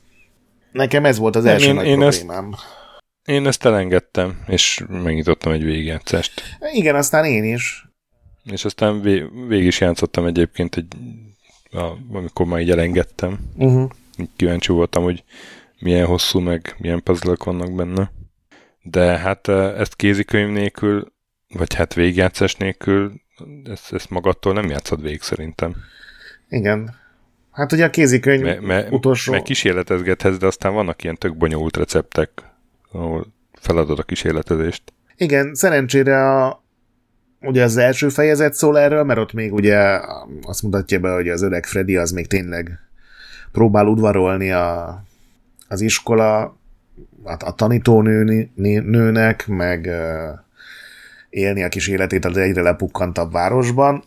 nekem 0.72 1.06
ez 1.06 1.18
volt 1.18 1.36
az 1.36 1.46
első 1.46 1.68
én, 1.68 1.74
nagy 1.74 1.88
én 1.88 1.98
problémám. 1.98 2.50
Ezt, 2.54 2.64
én 3.26 3.48
ezt 3.48 3.66
elengedtem, 3.66 4.40
és 4.48 4.84
megnyitottam 5.04 5.52
egy 5.52 5.64
végigjátszást. 5.64 6.42
Igen, 6.74 6.96
aztán 6.96 7.26
én 7.26 7.44
is. 7.44 7.89
És 8.52 8.66
aztán 8.66 9.02
vég, 9.02 9.48
végig 9.48 9.66
is 9.66 9.80
játszottam 9.80 10.26
egyébként, 10.26 10.76
egy, 10.76 10.88
a, 11.72 11.92
amikor 12.14 12.46
már 12.46 12.62
így 12.62 12.72
elengedtem. 12.72 13.40
Uh-huh. 13.56 13.90
Kíváncsi 14.36 14.72
voltam, 14.72 15.04
hogy 15.04 15.24
milyen 15.80 16.06
hosszú, 16.06 16.40
meg 16.40 16.76
milyen 16.78 17.04
puzzle 17.04 17.36
vannak 17.44 17.76
benne. 17.76 18.12
De 18.82 19.18
hát 19.18 19.48
ezt 19.48 19.96
kézikönyv 19.96 20.52
nélkül 20.52 21.12
vagy 21.54 21.74
hát 21.74 21.94
végigjátszás 21.94 22.56
nélkül 22.56 23.22
ezt, 23.64 23.94
ezt 23.94 24.10
magattól 24.10 24.54
nem 24.54 24.70
játszod 24.70 25.02
végig 25.02 25.22
szerintem. 25.22 25.76
Igen. 26.50 26.96
Hát 27.52 27.72
ugye 27.72 27.86
a 27.86 27.90
kézikönyv 27.90 28.42
me, 28.42 28.60
me, 28.60 28.88
utolsó... 28.90 29.32
Meg 29.32 29.42
kísérletezgethez, 29.42 30.38
de 30.38 30.46
aztán 30.46 30.74
vannak 30.74 31.04
ilyen 31.04 31.16
tök 31.16 31.38
bonyolult 31.38 31.78
receptek, 31.78 32.30
ahol 32.92 33.28
feladod 33.54 34.00
a 34.00 34.04
kísérletezést. 34.04 34.84
Igen, 35.16 35.56
szerencsére 35.56 36.36
a, 36.36 36.59
ugye 37.42 37.64
az 37.64 37.78
első 37.78 38.10
fejezet 38.10 38.54
szól 38.54 38.80
erről, 38.80 39.04
mert 39.04 39.20
ott 39.20 39.34
még 39.34 39.54
ugye 39.54 40.00
azt 40.42 40.64
mutatja 40.64 41.00
be, 41.00 41.14
hogy 41.14 41.30
az 41.30 41.42
öreg 41.42 41.66
Freddy 41.66 41.98
az 41.98 42.12
még 42.12 42.28
tényleg 42.28 42.80
próbál 43.52 43.86
udvarolni 43.86 44.52
a, 44.52 45.02
az 45.68 45.82
iskola, 45.82 46.42
a, 47.24 47.46
a 47.46 47.56
tanítónőnek, 47.56 48.50
nőnek, 48.84 49.48
meg 49.48 49.90
élni 51.30 51.64
a 51.64 51.70
kis 51.70 51.88
életét 51.88 52.26
az 52.26 52.38
egyre 52.38 52.62
lepukkantabb 52.62 53.32
városban, 53.32 54.04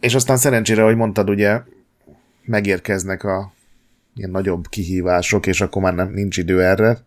és 0.00 0.14
aztán 0.14 0.36
szerencsére, 0.36 0.82
hogy 0.82 0.96
mondtad, 0.96 1.30
ugye 1.30 1.60
megérkeznek 2.44 3.24
a 3.24 3.52
ilyen 4.14 4.30
nagyobb 4.30 4.68
kihívások, 4.68 5.46
és 5.46 5.60
akkor 5.60 5.82
már 5.82 5.94
nem, 5.94 6.10
nincs 6.12 6.36
idő 6.36 6.64
erre, 6.64 6.98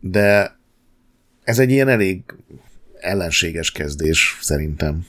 de 0.00 0.56
ez 1.42 1.58
egy 1.58 1.70
ilyen 1.70 1.88
elég 1.88 2.22
ellenséges 3.00 3.72
kezdés, 3.72 4.38
szerintem. 4.40 5.06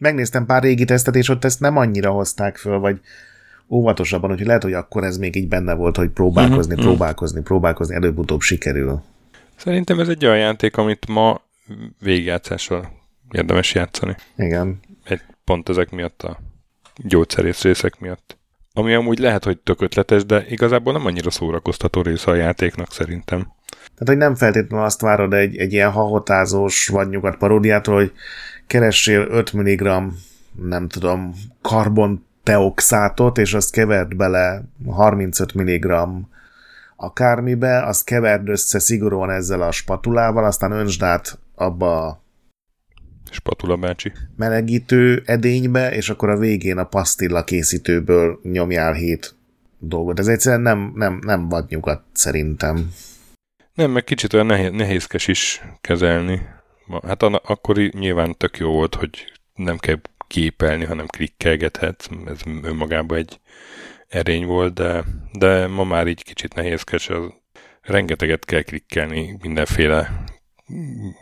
Megnéztem 0.00 0.46
pár 0.46 0.62
régi 0.62 0.84
tesztet, 0.84 1.14
és 1.14 1.28
ott 1.28 1.44
ezt 1.44 1.60
nem 1.60 1.76
annyira 1.76 2.10
hozták 2.10 2.56
föl, 2.56 2.78
vagy 2.78 3.00
óvatosabban, 3.68 4.30
hogy 4.30 4.46
lehet, 4.46 4.62
hogy 4.62 4.72
akkor 4.72 5.04
ez 5.04 5.16
még 5.16 5.36
így 5.36 5.48
benne 5.48 5.74
volt, 5.74 5.96
hogy 5.96 6.08
próbálkozni, 6.08 6.72
uh-huh. 6.72 6.88
próbálkozni, 6.88 7.42
próbálkozni, 7.42 7.94
előbb-utóbb 7.94 8.40
sikerül. 8.40 9.02
Szerintem 9.56 10.00
ez 10.00 10.08
egy 10.08 10.24
olyan 10.24 10.38
játék, 10.38 10.76
amit 10.76 11.06
ma 11.06 11.40
végigjátszással 12.00 12.90
érdemes 13.30 13.74
játszani. 13.74 14.16
Igen. 14.36 14.80
Egy 15.04 15.20
pont 15.44 15.68
ezek 15.68 15.90
miatt 15.90 16.22
a 16.22 16.38
gyógyszerész 16.96 17.62
részek 17.62 17.98
miatt. 17.98 18.36
Ami 18.72 18.94
amúgy 18.94 19.18
lehet, 19.18 19.44
hogy 19.44 19.58
tök 19.58 19.80
ötletes, 19.80 20.24
de 20.24 20.44
igazából 20.48 20.92
nem 20.92 21.06
annyira 21.06 21.30
szórakoztató 21.30 22.02
része 22.02 22.30
a 22.30 22.34
játéknak 22.34 22.92
szerintem. 22.92 23.52
Tehát, 23.68 24.06
hogy 24.06 24.16
nem 24.16 24.34
feltétlenül 24.34 24.84
azt 24.86 25.00
várod 25.00 25.32
egy, 25.32 25.56
egy 25.56 25.72
ilyen 25.72 25.90
hahotázós 25.90 26.88
vagy 26.88 27.08
nyugat 27.08 27.36
paródiától, 27.36 27.94
hogy 27.94 28.12
keressél 28.66 29.20
5 29.20 29.52
mg 29.52 29.82
nem 30.62 30.88
tudom, 30.88 31.34
karbon 31.62 32.26
teoxátot, 32.42 33.38
és 33.38 33.54
azt 33.54 33.72
kevert 33.72 34.16
bele 34.16 34.62
35 34.86 35.54
mg 35.54 35.92
akármibe, 36.96 37.82
azt 37.82 38.04
keverd 38.04 38.48
össze 38.48 38.78
szigorúan 38.78 39.30
ezzel 39.30 39.62
a 39.62 39.70
spatulával, 39.70 40.44
aztán 40.44 40.72
öntsd 40.72 41.02
át 41.02 41.38
abba 41.54 42.06
a 42.06 42.22
Spatula 43.30 43.76
bácsi. 43.76 44.12
melegítő 44.36 45.22
edénybe, 45.26 45.92
és 45.92 46.10
akkor 46.10 46.28
a 46.28 46.38
végén 46.38 46.78
a 46.78 46.84
pasztilla 46.84 47.44
készítőből 47.44 48.40
nyomjál 48.42 48.92
hét 48.92 49.34
dolgot. 49.78 50.18
Ez 50.18 50.26
egyszerűen 50.26 50.60
nem, 50.60 50.92
nem, 50.94 51.20
nem 51.24 51.48
vadnyugat 51.48 52.02
szerintem. 52.12 52.90
Nem, 53.78 53.90
meg 53.90 54.04
kicsit 54.04 54.32
olyan 54.32 54.46
nehéz, 54.46 54.70
nehézkes 54.70 55.26
is 55.26 55.62
kezelni. 55.80 56.48
Hát 57.06 57.22
akkor 57.22 57.76
nyilván 57.76 58.36
tök 58.36 58.58
jó 58.58 58.70
volt, 58.70 58.94
hogy 58.94 59.32
nem 59.54 59.76
kell 59.76 60.00
képelni, 60.26 60.84
hanem 60.84 61.06
klikkelgethetsz. 61.06 62.06
Ez 62.26 62.38
önmagában 62.62 63.18
egy 63.18 63.40
erény 64.08 64.46
volt, 64.46 64.74
de, 64.74 65.04
de 65.32 65.66
ma 65.66 65.84
már 65.84 66.06
így 66.06 66.24
kicsit 66.24 66.54
nehézkes. 66.54 67.08
Az, 67.08 67.22
rengeteget 67.82 68.44
kell 68.44 68.62
klikkelni 68.62 69.36
mindenféle 69.42 70.24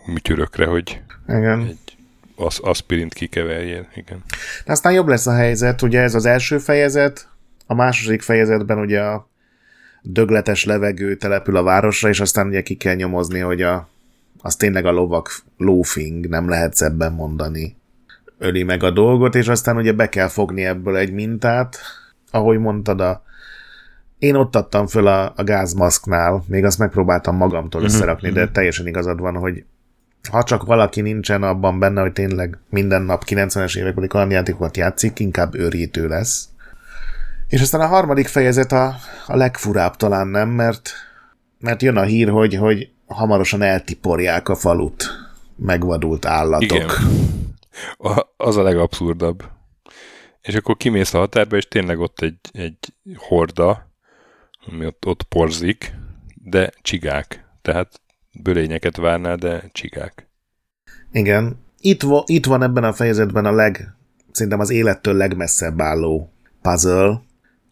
műtyörökre, 0.07 0.67
hogy 0.67 1.03
Igen. 1.29 1.61
egy 1.61 1.97
az, 2.37 2.59
aspirint 2.59 3.15
kikeverjél, 3.15 3.89
igen. 3.95 4.23
De 4.65 4.73
aztán 4.73 4.93
jobb 4.93 5.09
lesz 5.09 5.27
a 5.27 5.35
helyzet, 5.35 5.83
ugye 5.83 6.01
ez 6.01 6.15
az 6.15 6.25
első 6.25 6.59
fejezet, 6.59 7.29
a 7.67 7.75
második 7.75 8.23
fejezetben 8.23 8.79
ugye 8.79 9.01
a 9.01 9.29
dögletes 10.09 10.65
levegő 10.65 11.17
települ 11.17 11.57
a 11.57 11.63
városra, 11.63 12.09
és 12.09 12.21
aztán 12.21 12.47
ugye 12.47 12.63
ki 12.63 12.75
kell 12.75 12.95
nyomozni, 12.95 13.39
hogy 13.39 13.63
a, 13.63 13.89
az 14.43 14.57
tényleg 14.57 14.87
a 14.87 14.91
lovak 14.91 15.43
loafing, 15.57 16.29
nem 16.29 16.49
lehet 16.49 16.81
ebben 16.81 17.13
mondani. 17.13 17.77
Öli 18.39 18.63
meg 18.63 18.83
a 18.83 18.91
dolgot, 18.91 19.35
és 19.35 19.49
aztán 19.49 19.77
ugye 19.77 19.93
be 19.93 20.09
kell 20.09 20.29
fogni 20.29 20.65
ebből 20.65 20.97
egy 20.97 21.13
mintát, 21.13 21.79
ahogy 22.31 22.59
mondtad, 22.59 23.01
a, 23.01 23.23
én 24.19 24.35
ott 24.35 24.57
adtam 24.57 24.87
föl 24.87 25.07
a, 25.07 25.33
a 25.37 25.43
gázmaszknál, 25.45 26.45
még 26.47 26.65
azt 26.65 26.79
megpróbáltam 26.79 27.37
magamtól 27.37 27.81
uh-huh, 27.81 27.97
összerakni, 27.97 28.29
uh-huh. 28.29 28.45
de 28.45 28.51
teljesen 28.51 28.87
igazad 28.87 29.21
van, 29.21 29.35
hogy 29.37 29.65
ha 30.31 30.43
csak 30.43 30.65
valaki 30.65 31.01
nincsen 31.01 31.43
abban 31.43 31.79
benne, 31.79 32.01
hogy 32.01 32.13
tényleg 32.13 32.59
minden 32.71 33.03
nap 33.03 33.23
90-es 33.27 33.79
évekbeli 33.79 34.07
kalandjátékokat 34.07 34.77
játszik, 34.77 35.19
inkább 35.19 35.55
őrítő 35.55 36.09
lesz. 36.09 36.49
És 37.49 37.61
aztán 37.61 37.81
a 37.81 37.87
harmadik 37.87 38.27
fejezet 38.27 38.73
a, 38.73 38.97
a 39.27 39.37
legfurább 39.37 39.97
talán 39.97 40.29
nem, 40.29 40.49
mert, 40.49 40.91
mert 41.59 41.83
jön 41.83 41.97
a 41.97 42.03
hír, 42.03 42.29
hogy, 42.29 42.55
hogy 42.55 42.91
hamarosan 43.07 43.63
eltiporják 43.63 44.49
a 44.49 44.55
falut 44.55 45.05
megvadult 45.57 46.25
állatok. 46.25 46.71
Igen. 46.71 46.89
A, 47.97 48.27
az 48.37 48.57
a 48.57 48.63
legabszurdabb. 48.63 49.45
És 50.41 50.55
akkor 50.55 50.77
kimész 50.77 51.15
a 51.15 51.19
határba, 51.19 51.57
és 51.57 51.69
tényleg 51.69 52.01
ott 52.01 52.21
egy, 52.21 52.39
egy 52.53 52.95
horda, 53.17 53.91
ami 54.67 54.87
ott, 54.87 55.07
ott 55.07 55.23
porzik, 55.23 55.95
de 56.35 56.73
csigák. 56.83 57.45
Tehát 57.63 58.01
bölényeket 58.43 58.97
várnál, 58.97 59.37
de 59.37 59.69
csigák. 59.73 60.29
Igen. 61.13 61.65
Itt, 61.81 62.03
vo- 62.03 62.29
itt 62.29 62.47
van 62.47 62.63
ebben 62.63 62.85
a 62.85 62.93
fejezetben 62.93 63.45
a 63.45 63.53
leg, 63.53 63.95
szerintem 64.33 64.61
az 64.61 64.71
élettől 64.71 65.15
legmesszebb 65.15 65.81
álló 65.81 66.33
puzzle. 66.63 67.21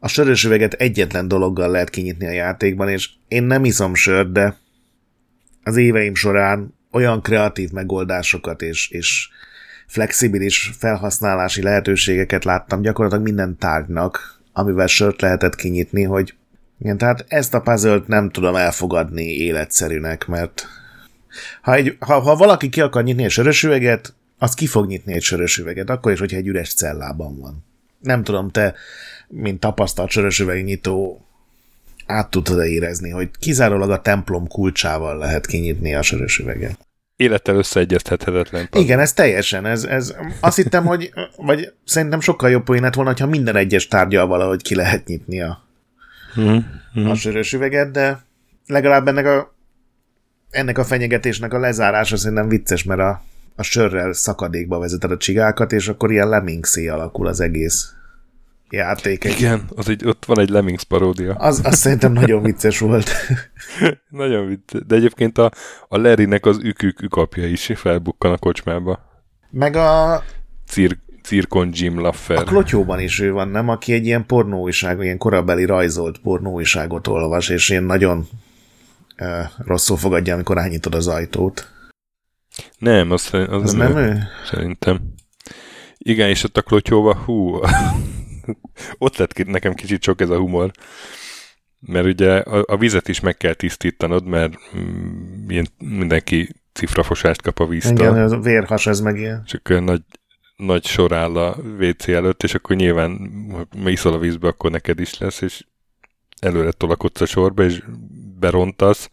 A 0.05 0.09
sörös 0.09 0.45
üveget 0.45 0.73
egyetlen 0.73 1.29
dologgal 1.29 1.71
lehet 1.71 1.91
kinyitni 1.91 2.27
a 2.27 2.31
játékban, 2.31 2.89
és 2.89 3.11
én 3.29 3.43
nem 3.43 3.65
iszom 3.65 3.95
sört, 3.95 4.33
de 4.33 4.57
az 5.63 5.77
éveim 5.77 6.15
során 6.15 6.75
olyan 6.91 7.23
kreatív 7.23 7.71
megoldásokat 7.71 8.63
és, 8.63 8.91
és 8.91 9.29
flexibilis 9.87 10.71
felhasználási 10.79 11.63
lehetőségeket 11.63 12.45
láttam 12.45 12.81
gyakorlatilag 12.81 13.25
minden 13.25 13.59
tárgynak, 13.59 14.41
amivel 14.53 14.87
sört 14.87 15.21
lehetett 15.21 15.55
kinyitni, 15.55 16.03
hogy 16.03 16.35
igen, 16.79 16.99
tehát 16.99 17.25
ezt 17.29 17.55
a 17.55 17.61
puzzle 17.61 18.03
nem 18.07 18.31
tudom 18.31 18.55
elfogadni 18.55 19.25
életszerűnek, 19.25 20.27
mert 20.27 20.67
ha, 21.63 21.75
egy, 21.75 21.97
ha, 22.01 22.21
ha 22.21 22.37
valaki 22.37 22.69
ki 22.69 22.81
akar 22.81 23.03
nyitni 23.03 23.25
egy 23.25 23.31
sörös 23.31 23.63
üveget, 23.63 24.15
az 24.39 24.55
ki 24.55 24.67
fog 24.67 24.87
nyitni 24.87 25.13
egy 25.13 25.23
sörös 25.23 25.59
üveget, 25.59 25.91
akkor 25.91 26.13
is, 26.13 26.19
hogyha 26.19 26.37
egy 26.37 26.47
üres 26.47 26.75
cellában 26.75 27.39
van. 27.39 27.65
Nem 28.01 28.25
tudom, 28.25 28.51
te, 28.51 28.75
mint 29.35 29.61
tapasztalt 29.61 30.11
sörös 30.11 30.39
üvegnyitó, 30.39 31.25
át 32.07 32.31
tudod 32.31 32.67
érezni, 32.67 33.11
hogy 33.11 33.31
kizárólag 33.39 33.91
a 33.91 34.01
templom 34.01 34.49
kulcsával 34.49 35.19
lehet 35.19 35.47
kinyitni 35.47 35.95
a 35.95 36.03
sörös 36.03 36.39
üveget. 36.39 36.79
Élettel 37.17 37.57
összeegyeztethetetlen. 37.57 38.69
Igen, 38.73 39.01
ez 39.01 39.13
teljesen. 39.13 39.67
Ez, 39.67 39.85
ez, 39.85 40.15
azt 40.41 40.57
hittem, 40.57 40.85
hogy, 40.85 41.13
vagy 41.37 41.73
szerintem 41.85 42.21
sokkal 42.21 42.51
jobb 42.51 42.65
poén 42.65 42.83
lett 42.83 42.95
volna, 42.95 43.15
ha 43.19 43.27
minden 43.27 43.57
egyes 43.57 43.89
tárgyal 43.89 44.27
valahogy 44.27 44.63
ki 44.63 44.75
lehet 44.75 45.07
nyitni 45.07 45.41
a 45.41 45.65
mm-hmm. 46.41 47.07
a 47.11 47.15
sörös 47.15 47.53
üveget, 47.53 47.91
de 47.91 48.25
legalább 48.67 49.09
ennek 49.09 49.27
a, 49.27 49.55
ennek 50.51 50.79
a 50.79 50.85
fenyegetésnek 50.85 51.53
a 51.53 51.59
lezárása 51.59 52.17
szerintem 52.17 52.49
vicces, 52.49 52.83
mert 52.83 53.01
a, 53.01 53.23
a 53.57 53.63
sörrel 53.63 54.13
szakadékba 54.13 54.79
vezeted 54.79 55.11
a 55.11 55.17
csigákat, 55.17 55.73
és 55.73 55.89
akkor 55.89 56.11
ilyen 56.11 56.29
Lemmingszé 56.29 56.89
alakul 56.89 57.27
az 57.27 57.41
egész 57.41 57.95
játék. 58.75 59.25
Igen, 59.25 59.65
az 59.77 59.89
egy, 59.89 60.07
ott 60.07 60.25
van 60.25 60.41
egy 60.41 60.49
Lemmings 60.49 60.85
paródia. 60.85 61.35
Az, 61.35 61.61
az 61.65 61.77
szerintem 61.77 62.13
nagyon 62.13 62.43
vicces 62.53 62.79
volt. 62.79 63.11
nagyon 64.09 64.47
vicces. 64.47 64.81
De 64.87 64.95
egyébként 64.95 65.39
a, 65.39 65.51
a 65.89 65.97
Larrynek 65.97 66.47
az 66.47 66.59
ükük 66.63 67.03
ükapja 67.03 67.47
is 67.47 67.71
felbukkan 67.75 68.33
a 68.33 68.39
kocsmába. 68.39 69.01
Meg 69.51 69.77
a... 69.77 70.23
Cir, 70.67 70.99
Cirkon 71.23 71.71
Jim 71.73 72.01
Laffer. 72.01 72.37
A 72.37 72.43
klotyóban 72.43 73.01
is 73.01 73.21
ő 73.21 73.33
van, 73.33 73.49
nem? 73.49 73.69
Aki 73.69 73.93
egy 73.93 74.07
ilyen 74.07 74.27
pornóiság, 74.27 74.99
ilyen 75.03 75.19
korabeli 75.19 75.65
rajzolt 75.65 76.19
pornóiságot 76.19 77.07
olvas, 77.07 77.49
és 77.49 77.69
ilyen 77.69 77.85
nagyon 77.85 78.29
uh, 79.19 79.27
rosszul 79.67 79.97
fogadja, 79.97 80.35
amikor 80.35 80.59
ányítod 80.59 80.95
az 80.95 81.07
ajtót. 81.07 81.69
Nem, 82.79 83.11
az, 83.11 83.29
az, 83.33 83.47
az 83.49 83.73
nem, 83.73 83.93
nem 83.93 84.03
ő, 84.03 84.09
ő? 84.09 84.23
Szerintem. 84.51 85.15
Igen, 85.99 86.29
és 86.29 86.45
ott 86.45 86.57
a 86.57 86.63
klotyóba, 86.63 87.15
hú, 87.17 87.61
ott 88.99 89.17
lett 89.17 89.45
nekem 89.45 89.75
kicsit 89.75 90.03
sok 90.03 90.21
ez 90.21 90.31
a 90.31 90.39
humor. 90.39 90.71
Mert 91.87 92.07
ugye 92.07 92.39
a, 92.39 92.65
a 92.67 92.77
vizet 92.77 93.09
is 93.09 93.21
meg 93.21 93.37
kell 93.37 93.55
tisztítanod, 93.55 94.27
mert 94.27 94.59
mm, 94.77 95.49
ilyen 95.49 95.67
mindenki 95.79 96.49
cifrafosást 96.73 97.43
kap 97.43 97.61
a 97.61 97.67
víztől. 97.67 97.95
Igen, 97.95 98.19
az 98.19 98.45
vérhas 98.45 98.87
ez 98.87 99.01
meg 99.01 99.19
ilyen. 99.19 99.45
Csak 99.47 99.69
olyan 99.71 99.85
nagy 99.85 100.03
nagy 100.57 100.87
sor 100.87 101.13
áll 101.13 101.37
a 101.37 101.57
WC 101.81 102.09
előtt, 102.09 102.43
és 102.43 102.55
akkor 102.55 102.77
nyilván, 102.77 103.31
ha 103.83 103.89
iszol 103.89 104.13
a 104.13 104.19
vízbe, 104.19 104.49
akkor 104.49 104.71
neked 104.71 105.01
is 105.01 105.19
lesz, 105.19 105.41
és 105.41 105.65
előre 106.41 106.71
tolakodsz 106.71 107.21
a 107.21 107.27
sorba, 107.27 107.65
és 107.65 107.83
berontasz, 108.39 109.11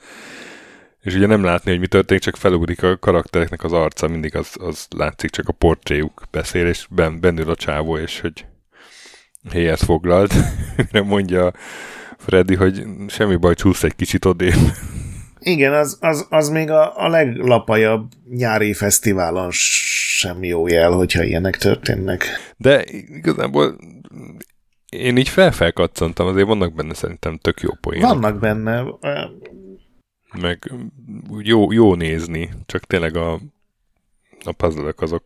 és 1.02 1.16
ugye 1.16 1.28
nem 1.28 1.44
látni, 1.44 1.72
hogy 1.72 1.80
mi 1.80 1.88
történik, 1.88 2.24
csak 2.24 2.36
felugrik 2.36 2.84
a 2.84 2.98
karaktereknek 2.98 3.64
az 3.64 3.74
arca, 3.74 4.08
mindig 4.08 4.36
az, 4.36 4.56
az 4.60 4.88
látszik, 4.96 5.30
csak 5.30 5.48
a 5.48 5.52
portréjuk 5.52 6.24
beszél, 6.32 6.68
és 6.68 6.88
ben, 6.90 7.20
bennül 7.20 7.50
a 7.50 7.56
csávó, 7.56 7.98
és 7.98 8.20
hogy 8.20 8.46
helyet 9.50 9.80
foglalt, 9.80 10.34
mire 10.78 11.02
mondja 11.02 11.54
Freddy, 12.18 12.56
hogy 12.56 12.84
semmi 13.08 13.36
baj, 13.36 13.56
csúsz 13.56 13.84
egy 13.84 13.96
kicsit 13.96 14.26
odébb. 14.26 14.72
Igen, 15.40 15.74
az, 15.74 15.98
az, 16.02 16.28
az 16.30 16.50
még 16.50 16.70
a, 16.70 17.04
a 17.04 17.08
leglapajabb 17.08 18.12
nyári 18.30 18.74
fesztiválon 18.74 19.48
sem 19.52 20.44
jó 20.44 20.68
jel, 20.68 20.92
hogyha 20.92 21.24
ilyenek 21.24 21.58
történnek. 21.58 22.26
De 22.58 22.84
igazából 22.88 23.78
én 24.90 25.18
így 25.18 25.30
felfelkatszantam, 25.30 26.28
azért 26.28 26.48
vannak 26.48 26.74
benne 26.74 26.94
szerintem 26.94 27.38
tök 27.38 27.62
jó 27.62 27.70
poénok. 27.82 28.10
Vannak 28.10 28.40
benne. 28.40 28.84
Meg 30.42 30.72
jó, 31.40 31.72
jó 31.72 31.96
nézni, 31.96 32.50
csak 32.66 32.84
tényleg 32.84 33.16
a, 33.16 33.40
a 34.44 34.52
puzzle 34.52 34.94
azok 34.98 35.24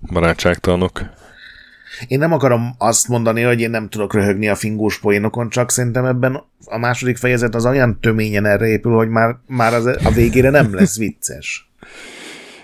barátságtalanok. 0.00 1.00
Én 2.06 2.18
nem 2.18 2.32
akarom 2.32 2.74
azt 2.78 3.08
mondani, 3.08 3.42
hogy 3.42 3.60
én 3.60 3.70
nem 3.70 3.88
tudok 3.88 4.14
röhögni 4.14 4.48
a 4.48 4.54
fingós 4.54 4.98
poénokon, 5.00 5.48
csak 5.48 5.70
szerintem 5.70 6.04
ebben 6.04 6.42
a 6.64 6.78
második 6.78 7.16
fejezet 7.16 7.54
az 7.54 7.66
olyan 7.66 7.98
töményen 8.00 8.46
erre 8.46 8.66
épül, 8.66 8.92
hogy 8.94 9.08
már, 9.08 9.36
már 9.46 9.74
az 9.74 9.86
a 9.86 10.10
végére 10.14 10.50
nem 10.50 10.74
lesz 10.74 10.96
vicces. 10.98 11.70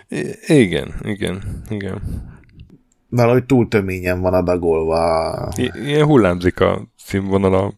I- 0.09 0.39
igen, 0.47 0.95
igen, 1.03 1.63
igen. 1.71 2.03
Valahogy 3.09 3.45
túl 3.45 3.69
töményen 3.69 4.21
van 4.21 4.35
adagolva. 4.35 5.53
I- 5.57 5.73
ilyen 5.85 6.05
hullámzik 6.07 6.61
a 6.61 6.87
színvonala, 6.97 7.73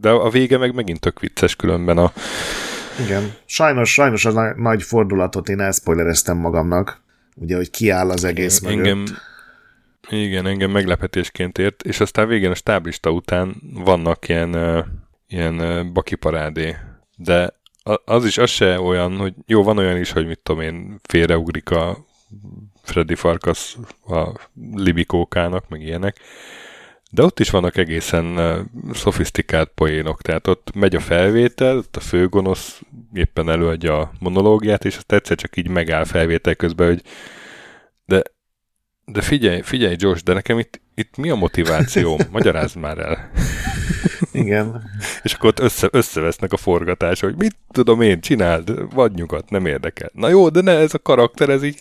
de 0.00 0.10
a 0.10 0.30
vége 0.30 0.58
meg 0.58 0.74
megint 0.74 1.00
tök 1.00 1.20
vicces 1.20 1.56
különben 1.56 1.98
a... 1.98 2.12
Igen. 3.04 3.32
Sajnos, 3.44 3.92
sajnos 3.92 4.24
az 4.24 4.34
nagy 4.56 4.82
fordulatot 4.82 5.48
én 5.48 5.60
elspoilereztem 5.60 6.36
magamnak. 6.36 7.02
Ugye, 7.36 7.56
hogy 7.56 7.70
kiáll 7.70 8.10
az 8.10 8.24
egész 8.24 8.62
engem, 8.62 8.98
mögött. 8.98 9.14
Igen, 10.08 10.46
engem 10.46 10.70
meglepetésként 10.70 11.58
ért, 11.58 11.82
és 11.82 12.00
aztán 12.00 12.28
végén 12.28 12.50
a 12.50 12.54
stáblista 12.54 13.10
után 13.10 13.54
vannak 13.74 14.28
ilyen, 14.28 14.84
ilyen 15.28 15.92
bakiparádé, 15.92 16.76
de 17.16 17.58
az 18.04 18.24
is, 18.24 18.38
az 18.38 18.50
se 18.50 18.80
olyan, 18.80 19.16
hogy 19.16 19.34
jó, 19.46 19.62
van 19.62 19.78
olyan 19.78 19.96
is, 19.96 20.12
hogy 20.12 20.26
mit 20.26 20.38
tudom 20.38 20.60
én, 20.60 21.00
félreugrik 21.02 21.70
a 21.70 22.04
Freddy 22.82 23.14
Farkas 23.14 23.76
a 24.06 24.28
libikókának, 24.74 25.68
meg 25.68 25.82
ilyenek, 25.82 26.20
de 27.10 27.22
ott 27.22 27.40
is 27.40 27.50
vannak 27.50 27.76
egészen 27.76 28.38
szofisztikált 28.92 29.70
poénok, 29.74 30.22
tehát 30.22 30.46
ott 30.46 30.70
megy 30.74 30.94
a 30.94 31.00
felvétel, 31.00 31.76
ott 31.76 31.96
a 31.96 32.00
főgonosz 32.00 32.80
éppen 33.12 33.50
előadja 33.50 33.98
a 33.98 34.12
monológiát, 34.18 34.84
és 34.84 34.96
azt 34.96 35.12
egyszer 35.12 35.36
csak 35.36 35.56
így 35.56 35.68
megáll 35.68 36.04
felvétel 36.04 36.54
közben, 36.54 36.86
hogy 36.86 37.02
de 38.04 38.22
de 39.06 39.20
figyelj, 39.20 39.60
figyelj, 39.60 39.94
Josh, 39.98 40.22
de 40.22 40.32
nekem 40.32 40.58
itt, 40.58 40.80
itt 40.94 41.16
mi 41.16 41.30
a 41.30 41.34
motiváció? 41.34 42.20
Magyarázd 42.30 42.76
már 42.76 42.98
el. 42.98 43.30
Igen. 44.32 44.82
És 45.22 45.32
akkor 45.32 45.48
ott 45.48 45.60
össze, 45.60 45.88
összevesznek 45.90 46.52
a 46.52 46.56
forgatás, 46.56 47.20
hogy 47.20 47.34
mit 47.36 47.56
tudom 47.70 48.00
én, 48.00 48.20
csináld, 48.20 48.94
vagy 48.94 49.12
nyugat, 49.12 49.50
nem 49.50 49.66
érdekel. 49.66 50.10
Na 50.12 50.28
jó, 50.28 50.48
de 50.48 50.60
ne, 50.60 50.72
ez 50.72 50.94
a 50.94 50.98
karakter, 50.98 51.48
ez 51.48 51.62
így 51.62 51.78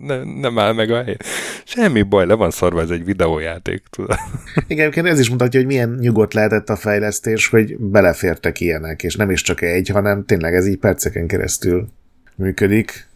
ne, 0.00 0.24
nem 0.24 0.58
áll 0.58 0.72
meg 0.72 0.90
a 0.90 1.02
helyén. 1.02 1.16
Semmi 1.64 2.02
baj, 2.02 2.26
le 2.26 2.34
van 2.34 2.50
szarva, 2.50 2.80
ez 2.80 2.90
egy 2.90 3.04
videójáték, 3.04 3.82
tudod. 3.90 4.16
Igen, 4.66 5.06
ez 5.06 5.18
is 5.18 5.30
mutatja, 5.30 5.60
hogy 5.60 5.68
milyen 5.68 5.96
nyugodt 6.00 6.34
lehetett 6.34 6.68
a 6.68 6.76
fejlesztés, 6.76 7.48
hogy 7.48 7.78
belefértek 7.78 8.60
ilyenek, 8.60 9.02
és 9.02 9.16
nem 9.16 9.30
is 9.30 9.42
csak 9.42 9.62
egy, 9.62 9.88
hanem 9.88 10.24
tényleg 10.24 10.54
ez 10.54 10.66
így 10.66 10.78
perceken 10.78 11.26
keresztül 11.26 11.88
működik. 12.36 13.06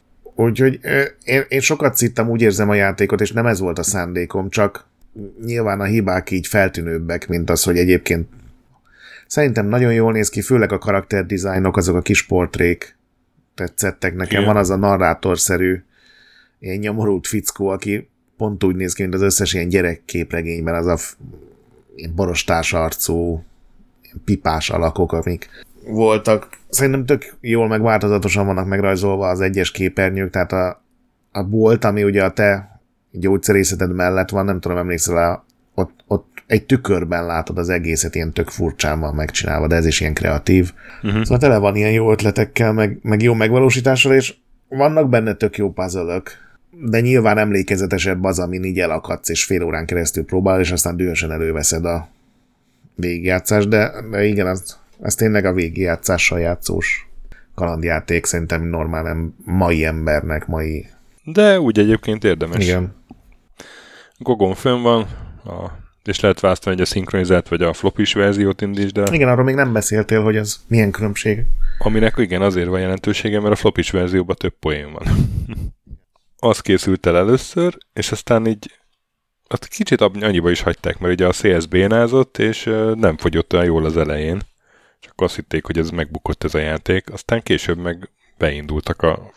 Úgyhogy 0.41 0.81
én, 1.25 1.45
én 1.49 1.61
sokat 1.61 1.97
szittem, 1.97 2.29
úgy 2.29 2.41
érzem 2.41 2.69
a 2.69 2.75
játékot, 2.75 3.21
és 3.21 3.33
nem 3.33 3.47
ez 3.47 3.61
volt 3.61 3.79
a 3.79 3.83
szándékom, 3.83 4.49
csak 4.49 4.87
nyilván 5.45 5.81
a 5.81 5.85
hibák 5.85 6.31
így 6.31 6.47
feltűnőbbek, 6.47 7.29
mint 7.29 7.51
az, 7.51 7.63
hogy 7.63 7.79
egyébként 7.79 8.29
szerintem 9.27 9.67
nagyon 9.67 9.93
jól 9.93 10.13
néz 10.13 10.29
ki, 10.29 10.41
főleg 10.41 10.73
a 10.73 10.79
karakterdizájnok, 10.79 11.77
azok 11.77 11.97
a 11.97 12.01
kis 12.01 12.27
portrék 12.27 12.97
tetszettek 13.55 14.15
nekem. 14.15 14.41
Igen. 14.41 14.53
Van 14.53 14.57
az 14.57 14.71
a 14.71 14.77
narrátorszerű, 14.77 15.83
ilyen 16.59 16.79
nyomorult 16.79 17.27
fickó, 17.27 17.69
aki 17.69 18.09
pont 18.37 18.65
úgy 18.65 18.77
néz 18.77 18.93
ki, 18.93 19.03
mint 19.03 19.15
az 19.15 19.23
összes 19.23 19.53
ilyen 19.53 19.69
gyerekképregényben, 19.69 20.75
az 20.75 20.87
a 20.87 20.99
borostás 22.15 22.73
arcú, 22.73 23.45
pipás 24.25 24.71
alakok, 24.71 25.13
amik 25.13 25.49
voltak. 25.89 26.49
Szerintem 26.69 27.05
tök 27.05 27.37
jól 27.41 27.69
meg 27.69 27.83
változatosan 27.83 28.47
vannak 28.47 28.67
megrajzolva 28.67 29.29
az 29.29 29.41
egyes 29.41 29.71
képernyők, 29.71 30.31
tehát 30.31 30.53
a, 30.53 30.83
a 31.33 31.43
bolt, 31.43 31.85
ami 31.85 32.05
ugye 32.05 32.25
a 32.25 32.31
te 32.31 32.81
gyógyszerészeted 33.11 33.95
mellett 33.95 34.29
van, 34.29 34.45
nem 34.45 34.61
tudom, 34.61 34.77
emlékszel 34.77 35.15
rá, 35.15 35.43
ott, 35.75 36.05
ott 36.07 36.43
egy 36.47 36.67
tükörben 36.67 37.27
látod 37.27 37.59
az 37.59 37.69
egészet, 37.69 38.15
ilyen 38.15 38.33
tök 38.33 38.49
furcsán 38.49 39.01
van 39.01 39.15
megcsinálva, 39.15 39.67
de 39.67 39.77
ez 39.77 39.87
is 39.87 40.01
ilyen 40.01 40.15
kreatív. 40.15 40.73
Uh-huh. 41.03 41.23
Szóval 41.23 41.39
tele 41.39 41.59
van 41.59 41.77
ilyen 41.77 41.93
jó 41.93 42.11
ötletekkel, 42.11 42.73
meg, 42.73 42.99
meg 43.03 43.23
jó 43.23 43.35
megvalósítással, 43.35 44.13
és 44.15 44.35
vannak 44.69 45.09
benne 45.09 45.35
tök 45.35 45.57
jó 45.57 45.73
puzzle 45.73 46.23
de 46.81 47.01
nyilván 47.01 47.39
emlékezetesebb 47.39 48.25
az, 48.25 48.39
amin 48.39 48.65
így 48.65 48.79
elakadsz, 48.79 49.29
és 49.29 49.45
fél 49.45 49.63
órán 49.63 49.87
keresztül 49.87 50.25
próbál, 50.25 50.61
és 50.61 50.71
aztán 50.71 50.97
dühösen 50.97 51.33
előveszed 51.33 51.85
a 51.85 52.09
végigjátszást, 52.95 53.69
de, 53.69 53.93
de 54.11 54.25
igen, 54.25 54.47
az, 54.47 54.79
ez 55.01 55.15
tényleg 55.15 55.45
a 55.45 55.53
végigjátszással 55.53 56.41
játszós 56.41 57.09
kalandjáték, 57.55 58.25
szerintem 58.25 58.63
normál 58.63 59.03
nem, 59.03 59.35
mai 59.45 59.85
embernek, 59.85 60.47
mai... 60.47 60.87
De 61.25 61.61
úgy 61.61 61.79
egyébként 61.79 62.25
érdemes. 62.25 62.65
Igen. 62.65 62.95
Gogon 64.19 64.55
fönn 64.55 64.83
van, 64.83 65.03
a, 65.45 65.71
és 66.05 66.21
lehet 66.21 66.41
választani, 66.41 66.75
hogy 66.75 66.85
a 66.85 66.89
szinkronizált 66.89 67.49
vagy 67.49 67.63
a 67.63 67.73
flopis 67.73 68.13
verziót 68.13 68.61
indítsd 68.61 68.99
el. 68.99 69.15
Igen, 69.15 69.29
arról 69.29 69.45
még 69.45 69.55
nem 69.55 69.73
beszéltél, 69.73 70.23
hogy 70.23 70.37
az 70.37 70.61
milyen 70.67 70.91
különbség. 70.91 71.45
Aminek 71.79 72.15
igen, 72.17 72.43
azért 72.43 72.69
van 72.69 72.81
jelentősége, 72.81 73.41
mert 73.41 73.53
a 73.53 73.57
flopis 73.57 73.91
verzióban 73.91 74.37
több 74.37 74.55
poén 74.61 74.93
van. 74.93 75.07
az 76.51 76.61
készült 76.61 77.07
el 77.07 77.17
először, 77.17 77.79
és 77.93 78.13
aztán 78.13 78.47
így 78.47 78.79
azt 79.47 79.67
kicsit 79.67 80.01
annyiba 80.01 80.51
is 80.51 80.61
hagyták, 80.61 80.99
mert 80.99 81.13
ugye 81.13 81.27
a 81.27 81.33
CS 81.33 81.67
bénázott, 81.67 82.39
és 82.39 82.65
nem 82.95 83.17
fogyott 83.17 83.53
olyan 83.53 83.65
jól 83.65 83.85
az 83.85 83.97
elején. 83.97 84.43
Csak 85.01 85.15
azt 85.17 85.35
hitték, 85.35 85.65
hogy 85.65 85.79
ez 85.79 85.91
megbukott 85.91 86.45
ez 86.45 86.55
a 86.55 86.59
játék. 86.59 87.13
Aztán 87.13 87.43
később 87.43 87.79
meg 87.79 88.11
beindultak 88.39 89.03
a 89.03 89.31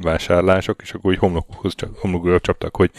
vásárlások, 0.00 0.82
és 0.82 0.92
akkor 0.92 1.10
úgy 1.10 1.18
homlokhoz, 1.18 1.74
homlokra 2.00 2.40
csaptak, 2.40 2.76
hogy 2.76 2.90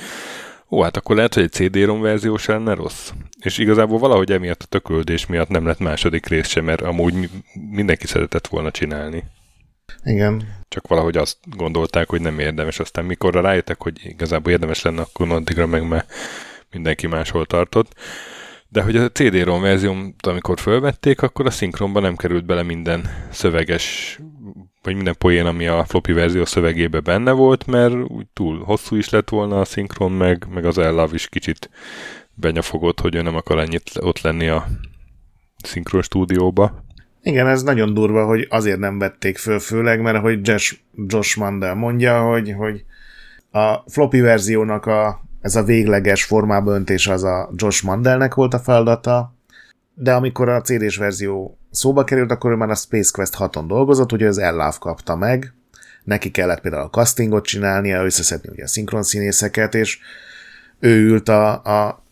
ó, 0.70 0.82
hát 0.82 0.98
akkor 0.98 1.16
lehet, 1.16 1.34
hogy 1.34 1.44
egy 1.44 1.52
CD-ROM 1.52 2.02
verzió 2.02 2.38
sem 2.38 2.56
lenne 2.56 2.74
rossz. 2.74 3.12
És 3.42 3.58
igazából 3.58 4.00
valahogy 4.00 4.32
emiatt 4.32 4.62
a 4.62 4.66
tököldés 4.66 5.26
miatt 5.26 5.50
nem 5.50 5.66
lett 5.66 5.80
második 5.80 6.26
rész 6.26 6.48
sem, 6.48 6.66
mert 6.66 6.82
amúgy 6.82 7.30
mindenki 7.70 8.08
szeretett 8.08 8.48
volna 8.48 8.72
csinálni. 8.72 9.24
Igen. 10.04 10.56
Csak 10.68 10.88
valahogy 10.88 11.18
azt 11.18 11.38
gondolták, 11.56 12.10
hogy 12.10 12.22
nem 12.22 12.40
érdemes. 12.40 12.80
Aztán 12.80 13.06
mikorra 13.06 13.42
rájöttek, 13.42 13.82
hogy 13.82 14.06
igazából 14.06 14.52
érdemes 14.52 14.82
lenne, 14.82 15.02
akkor 15.02 15.32
addigra 15.32 15.66
meg 15.66 15.88
már 15.88 16.06
mindenki 16.72 17.08
máshol 17.08 17.46
tartott. 17.46 17.94
De 18.70 18.82
hogy 18.82 18.96
a 18.96 19.12
CD-ROM 19.12 19.62
verziót, 19.62 20.26
amikor 20.26 20.60
fölvették, 20.60 21.22
akkor 21.22 21.46
a 21.46 21.52
szinkronban 21.52 22.02
nem 22.02 22.16
került 22.16 22.46
bele 22.46 22.64
minden 22.64 23.02
szöveges, 23.32 24.20
vagy 24.84 24.96
minden 24.96 25.16
poén, 25.18 25.46
ami 25.46 25.68
a 25.68 25.86
floppy 25.86 26.14
verzió 26.14 26.46
szövegébe 26.46 27.00
benne 27.00 27.32
volt, 27.32 27.68
mert 27.68 27.94
úgy 27.94 28.28
túl 28.34 28.64
hosszú 28.64 28.96
is 28.96 29.10
lett 29.10 29.30
volna 29.30 29.60
a 29.60 29.66
szinkron, 29.66 30.12
meg, 30.12 30.48
meg 30.54 30.66
az 30.66 30.78
Ellav 30.78 31.14
is 31.14 31.30
kicsit 31.30 31.70
benyafogott, 32.34 33.00
hogy 33.00 33.16
ő 33.16 33.22
nem 33.22 33.36
akar 33.36 33.60
ennyit 33.60 33.92
ott 34.00 34.22
lenni 34.22 34.48
a 34.48 34.68
szinkron 35.64 36.02
stúdióba. 36.02 36.86
Igen, 37.22 37.48
ez 37.48 37.64
nagyon 37.64 37.94
durva, 37.94 38.26
hogy 38.26 38.48
azért 38.50 38.80
nem 38.80 38.98
vették 38.98 39.38
föl, 39.38 39.60
főleg, 39.60 40.02
mert 40.02 40.18
hogy 40.18 40.48
Josh, 40.48 40.78
Josh 41.08 41.38
Mandel 41.38 41.76
mondja, 41.76 42.22
hogy, 42.22 42.54
hogy 42.58 42.84
a 43.52 43.84
floppy 43.88 44.20
verziónak 44.20 44.86
a, 44.86 45.27
ez 45.48 45.56
a 45.56 45.64
végleges 45.64 46.24
formába 46.24 46.74
öntés 46.74 47.08
az 47.08 47.24
a 47.24 47.50
Josh 47.56 47.84
Mandelnek 47.84 48.34
volt 48.34 48.54
a 48.54 48.60
feladata, 48.60 49.34
de 49.94 50.14
amikor 50.14 50.50
a 50.50 50.62
CD-s 50.62 50.98
verzió 50.98 51.58
szóba 51.72 52.04
került, 52.04 52.32
akkor 52.32 52.52
ő 52.52 52.56
már 52.56 52.70
a 52.70 52.76
Space 52.76 53.12
Quest 53.14 53.36
6-on 53.38 53.64
dolgozott, 53.68 54.12
ugye 54.12 54.28
az 54.28 54.38
Ellav 54.38 54.78
kapta 54.78 55.16
meg, 55.16 55.54
neki 56.04 56.32
kellett 56.32 56.62
például 56.62 56.84
a 56.84 56.90
castingot 56.90 57.46
csinálnia, 57.46 58.04
összeszedni 58.04 58.50
ugye 58.52 58.64
a 58.64 58.68
szinkron 58.68 59.04
színészeket, 59.04 59.76
és 59.76 60.00
ő 60.80 61.08
ült 61.08 61.30
a, 61.30 61.64
a, 61.64 62.04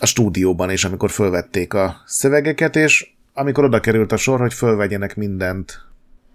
a 0.00 0.06
stúdióban, 0.06 0.70
és 0.70 0.84
amikor 0.84 1.10
fölvették 1.10 1.74
a 1.74 1.96
szövegeket, 2.06 2.76
és 2.76 3.10
amikor 3.32 3.64
oda 3.64 3.80
került 3.80 4.12
a 4.12 4.16
sor, 4.16 4.40
hogy 4.40 4.54
fölvegyenek 4.54 5.16
mindent, 5.16 5.86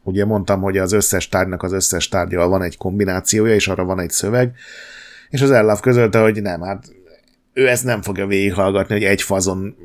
ugye 0.04 0.26
mondtam, 0.26 0.62
hogy 0.62 0.78
az 0.78 0.92
összes 0.92 1.28
tárgynak 1.28 1.64
az 1.64 1.72
összes 1.72 2.08
tárgyal 2.08 2.48
van 2.48 2.62
egy 2.62 2.78
kombinációja, 2.78 3.54
és 3.54 3.68
arra 3.68 3.84
van 3.84 4.00
egy 4.00 4.12
szöveg, 4.12 4.56
és 5.34 5.42
az 5.42 5.52
Ellav 5.52 5.80
közölte, 5.80 6.20
hogy 6.20 6.42
nem, 6.42 6.62
hát 6.62 6.96
ő 7.54 7.68
ezt 7.70 7.84
nem 7.84 8.02
fogja 8.02 8.28
végighallgatni, 8.28 8.94
hogy 8.94 9.04
egy 9.04 9.22
fazon 9.22 9.76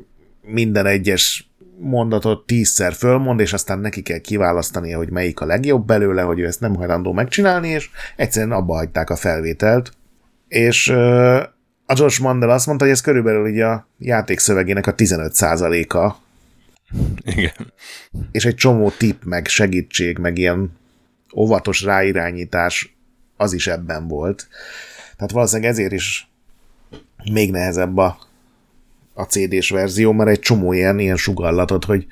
minden 0.41 0.85
egyes 0.85 1.51
mondatot 1.79 2.45
tízszer 2.45 2.93
fölmond, 2.93 3.39
és 3.39 3.53
aztán 3.53 3.79
neki 3.79 4.01
kell 4.01 4.17
kiválasztania, 4.17 4.97
hogy 4.97 5.09
melyik 5.09 5.39
a 5.39 5.45
legjobb 5.45 5.85
belőle, 5.85 6.21
hogy 6.21 6.39
ő 6.39 6.45
ezt 6.45 6.59
nem 6.59 6.75
hajlandó 6.75 7.13
megcsinálni, 7.13 7.67
és 7.67 7.89
egyszerűen 8.15 8.51
abba 8.51 8.73
hagyták 8.73 9.09
a 9.09 9.15
felvételt. 9.15 9.91
És 10.47 10.89
a 11.85 11.93
Josh 11.95 12.21
Mandel 12.21 12.49
azt 12.49 12.65
mondta, 12.65 12.85
hogy 12.85 12.93
ez 12.93 13.01
körülbelül 13.01 13.47
így 13.47 13.59
a 13.59 13.87
játék 13.99 14.39
szövegének 14.39 14.87
a 14.87 14.95
15%-a. 14.95 16.15
Igen. 17.23 17.73
És 18.31 18.45
egy 18.45 18.55
csomó 18.55 18.89
tip, 18.89 19.23
meg 19.23 19.47
segítség, 19.47 20.17
meg 20.17 20.37
ilyen 20.37 20.71
óvatos 21.35 21.81
ráirányítás 21.81 22.97
az 23.37 23.53
is 23.53 23.67
ebben 23.67 24.07
volt. 24.07 24.47
Tehát 25.19 25.33
valószínűleg 25.33 25.71
ezért 25.71 25.91
is 25.91 26.29
még 27.31 27.51
nehezebb 27.51 27.97
a, 27.97 28.17
a 29.13 29.23
CD-s 29.23 29.69
verzió, 29.69 30.11
mert 30.11 30.29
egy 30.29 30.39
csomó 30.39 30.73
ilyen, 30.73 30.99
ilyen 30.99 31.15
sugallatot, 31.15 31.85
hogy 31.85 32.05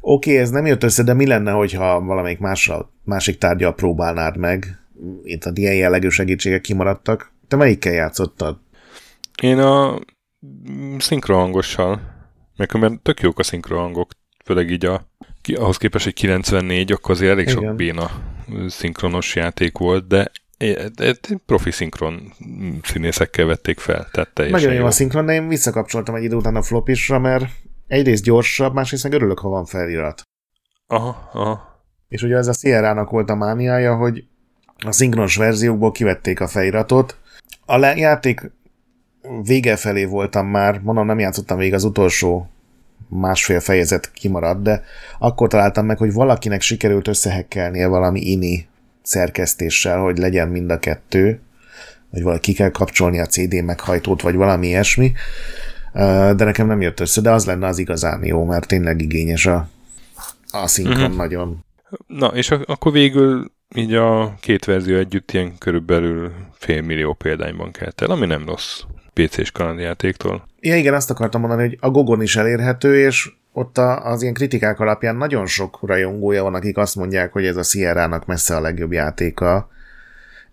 oké, 0.00 0.30
okay, 0.30 0.42
ez 0.42 0.50
nem 0.50 0.66
jött 0.66 0.82
össze, 0.82 1.02
de 1.02 1.12
mi 1.12 1.26
lenne, 1.26 1.50
hogyha 1.50 2.00
valamelyik 2.00 2.38
mással, 2.38 2.92
másik 3.04 3.38
tárgyal 3.38 3.74
próbálnád 3.74 4.36
meg? 4.36 4.78
Itt 5.22 5.44
a 5.44 5.50
ilyen 5.54 5.74
jellegű 5.74 6.08
segítségek 6.08 6.60
kimaradtak. 6.60 7.32
Te 7.48 7.56
melyikkel 7.56 7.92
játszottad? 7.92 8.58
Én 9.42 9.58
a 9.58 9.98
szinkrohangossal, 10.98 12.00
mert 12.56 13.00
tök 13.02 13.20
jók 13.20 13.38
a 13.38 13.42
szinkrohangok, 13.42 14.10
főleg 14.44 14.70
így 14.70 14.84
a, 14.84 15.06
ahhoz 15.54 15.76
képest, 15.76 16.04
hogy 16.04 16.14
94, 16.14 16.92
akkor 16.92 17.10
azért 17.10 17.30
elég 17.30 17.48
Igen. 17.48 17.62
sok 17.62 17.74
béna 17.74 18.10
szinkronos 18.68 19.34
játék 19.34 19.78
volt, 19.78 20.06
de 20.06 20.30
profi 21.46 21.70
szinkron 21.70 22.32
színészekkel 22.82 23.46
vették 23.46 23.78
fel, 23.78 24.08
tehát 24.12 24.30
teljesen 24.34 24.60
Nagyon 24.60 24.74
jó, 24.74 24.80
jó 24.80 24.86
a 24.86 24.90
szinkron, 24.90 25.26
de 25.26 25.32
én 25.32 25.48
visszakapcsoltam 25.48 26.14
egy 26.14 26.22
idő 26.22 26.36
után 26.36 26.56
a 26.56 26.62
flopisra, 26.62 27.18
mert 27.18 27.44
egyrészt 27.86 28.24
gyorsabb, 28.24 28.74
másrészt 28.74 29.02
meg 29.02 29.12
örülök, 29.12 29.38
ha 29.38 29.48
van 29.48 29.64
felirat. 29.64 30.22
Aha, 30.86 31.30
aha. 31.32 31.84
És 32.08 32.22
ugye 32.22 32.36
ez 32.36 32.46
a 32.46 32.52
Sierra-nak 32.52 33.10
volt 33.10 33.30
a 33.30 33.34
mániája, 33.34 33.96
hogy 33.96 34.24
a 34.84 34.92
szinkronos 34.92 35.36
verziókból 35.36 35.92
kivették 35.92 36.40
a 36.40 36.46
feliratot. 36.46 37.16
A 37.66 37.76
le- 37.76 37.96
játék 37.96 38.50
vége 39.42 39.76
felé 39.76 40.04
voltam 40.04 40.46
már, 40.46 40.80
mondom, 40.80 41.06
nem 41.06 41.18
játszottam 41.18 41.58
végig 41.58 41.74
az 41.74 41.84
utolsó 41.84 42.50
másfél 43.08 43.60
fejezet 43.60 44.10
kimaradt, 44.12 44.62
de 44.62 44.82
akkor 45.18 45.48
találtam 45.48 45.86
meg, 45.86 45.98
hogy 45.98 46.12
valakinek 46.12 46.60
sikerült 46.60 47.08
összehekkelnie 47.08 47.86
valami 47.86 48.20
ini 48.20 48.66
szerkesztéssel, 49.02 49.98
hogy 49.98 50.18
legyen 50.18 50.48
mind 50.48 50.70
a 50.70 50.78
kettő, 50.78 51.40
vagy 52.10 52.22
valaki 52.22 52.52
kell 52.52 52.70
kapcsolni 52.70 53.20
a 53.20 53.26
CD 53.26 53.64
meghajtót, 53.64 54.22
vagy 54.22 54.34
valami 54.34 54.66
ilyesmi, 54.66 55.12
de 55.92 56.44
nekem 56.44 56.66
nem 56.66 56.80
jött 56.80 57.00
össze, 57.00 57.20
de 57.20 57.30
az 57.30 57.44
lenne 57.44 57.66
az 57.66 57.78
igazán 57.78 58.24
jó, 58.24 58.44
mert 58.44 58.66
tényleg 58.66 59.00
igényes 59.00 59.46
a, 59.46 59.68
a 60.50 60.66
szinkron 60.66 61.00
uh-huh. 61.00 61.16
nagyon. 61.16 61.64
Na, 62.06 62.26
és 62.26 62.50
akkor 62.50 62.92
végül 62.92 63.52
így 63.74 63.94
a 63.94 64.34
két 64.40 64.64
verzió 64.64 64.96
együtt 64.96 65.32
ilyen 65.32 65.58
körülbelül 65.58 66.32
fél 66.52 66.82
millió 66.82 67.12
példányban 67.12 67.70
kelt 67.70 68.00
el, 68.00 68.10
ami 68.10 68.26
nem 68.26 68.46
rossz. 68.46 68.80
PC-s 69.12 69.50
kalandjátéktól. 69.50 70.48
Ja 70.60 70.76
igen, 70.76 70.94
azt 70.94 71.10
akartam 71.10 71.40
mondani, 71.40 71.62
hogy 71.68 71.78
a 71.80 71.90
Gogon 71.90 72.22
is 72.22 72.36
elérhető, 72.36 73.06
és 73.06 73.32
ott 73.52 73.78
a, 73.78 74.06
az 74.06 74.22
ilyen 74.22 74.34
kritikák 74.34 74.80
alapján 74.80 75.16
nagyon 75.16 75.46
sok 75.46 75.78
rajongója 75.82 76.42
van, 76.42 76.54
akik 76.54 76.76
azt 76.76 76.96
mondják, 76.96 77.32
hogy 77.32 77.46
ez 77.46 77.56
a 77.56 77.62
Sierra-nak 77.62 78.26
messze 78.26 78.56
a 78.56 78.60
legjobb 78.60 78.92
játéka. 78.92 79.68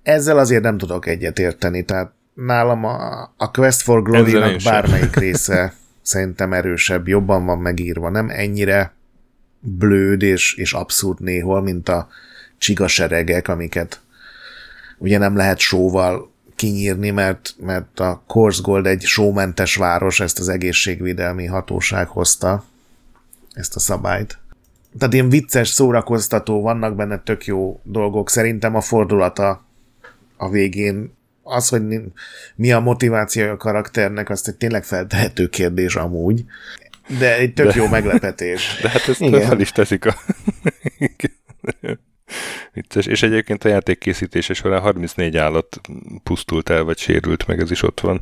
Ezzel 0.04 0.38
azért 0.38 0.64
nem 0.64 0.78
tudok 0.78 1.08
egyet 1.08 1.40
érteni, 1.40 1.84
tehát 1.84 2.12
nálam 2.34 2.84
a, 2.84 3.22
a 3.38 3.52
Quest 3.52 3.82
for 3.82 4.04
Glory-nak 4.04 4.62
bármelyik 4.64 5.16
része 5.26 5.74
szerintem 6.02 6.54
erősebb, 6.54 7.08
jobban 7.08 7.46
van 7.46 7.58
megírva, 7.58 8.10
nem 8.10 8.30
ennyire 8.30 8.94
blőd 9.60 10.22
és, 10.22 10.54
és 10.54 10.74
abszurd 10.74 11.22
néhol, 11.22 11.62
mint 11.62 11.90
a 11.90 12.08
csigaseregek, 12.58 13.48
amiket 13.48 14.02
ugye 14.98 15.18
nem 15.18 15.36
lehet 15.36 15.58
sóval 15.58 16.32
kinyírni, 16.56 17.10
mert, 17.10 17.56
mert 17.60 18.00
a 18.00 18.24
Gold 18.62 18.86
egy 18.86 19.02
sómentes 19.02 19.76
város, 19.76 20.20
ezt 20.20 20.40
az 20.40 20.50
egészségvédelmi 20.50 21.46
hatóság 21.46 22.08
hozta, 22.08 22.64
ezt 23.60 23.76
a 23.76 23.80
szabályt. 23.80 24.40
Tehát 24.98 25.14
ilyen 25.14 25.30
vicces, 25.30 25.68
szórakoztató, 25.68 26.62
vannak 26.62 26.96
benne 26.96 27.20
tök 27.20 27.46
jó 27.46 27.80
dolgok. 27.84 28.30
Szerintem 28.30 28.76
a 28.76 28.82
fordulata 28.82 29.66
a 30.38 30.50
végén 30.50 31.18
az, 31.44 31.70
hogy 31.70 31.82
mi 32.56 32.72
a 32.72 32.80
motivációja 32.80 33.52
a 33.52 33.58
karakternek, 33.58 34.30
azt 34.30 34.48
egy 34.48 34.56
tényleg 34.56 34.84
feltehető 34.84 35.48
kérdés 35.48 35.96
amúgy. 35.96 36.46
De 37.20 37.38
egy 37.38 37.54
tök 37.54 37.68
de, 37.68 37.76
jó 37.76 37.88
meglepetés. 37.88 38.76
De 38.82 38.90
hát 38.90 39.08
ezt 39.08 39.18
fel 39.30 39.60
is 39.60 39.72
teszik 39.72 40.06
a... 40.06 40.16
Vicces. 42.74 43.06
És 43.06 43.24
egyébként 43.24 43.64
a 43.64 43.70
játék 43.70 43.98
készítése 43.98 44.54
során 44.54 44.82
34 44.82 45.38
állat 45.38 45.82
pusztult 46.24 46.70
el, 46.70 46.84
vagy 46.84 46.98
sérült 46.98 47.48
meg, 47.48 47.60
ez 47.60 47.72
is 47.72 47.82
ott 47.82 48.00
van. 48.00 48.20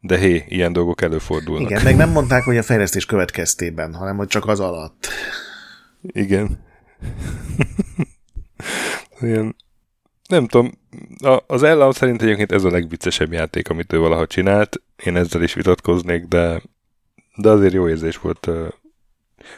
De 0.00 0.18
hé, 0.18 0.44
ilyen 0.48 0.72
dolgok 0.72 1.02
előfordulnak. 1.02 1.70
Igen, 1.70 1.82
meg 1.82 1.96
nem 1.96 2.10
mondták, 2.10 2.42
hogy 2.42 2.56
a 2.56 2.62
fejlesztés 2.62 3.06
következtében, 3.06 3.94
hanem 3.94 4.16
hogy 4.16 4.28
csak 4.28 4.46
az 4.46 4.60
alatt. 4.60 5.06
Igen. 6.02 6.64
ilyen, 9.20 9.56
nem 10.28 10.46
tudom, 10.46 10.72
az 11.46 11.62
Ella 11.62 11.92
szerint 11.92 12.22
egyébként 12.22 12.52
ez 12.52 12.64
a 12.64 12.70
legviccesebb 12.70 13.32
játék, 13.32 13.70
amit 13.70 13.92
ő 13.92 13.98
valaha 13.98 14.26
csinált. 14.26 14.82
Én 15.04 15.16
ezzel 15.16 15.42
is 15.42 15.54
vitatkoznék, 15.54 16.24
de, 16.24 16.62
de 17.36 17.48
azért 17.48 17.72
jó 17.72 17.88
érzés 17.88 18.18
volt 18.18 18.50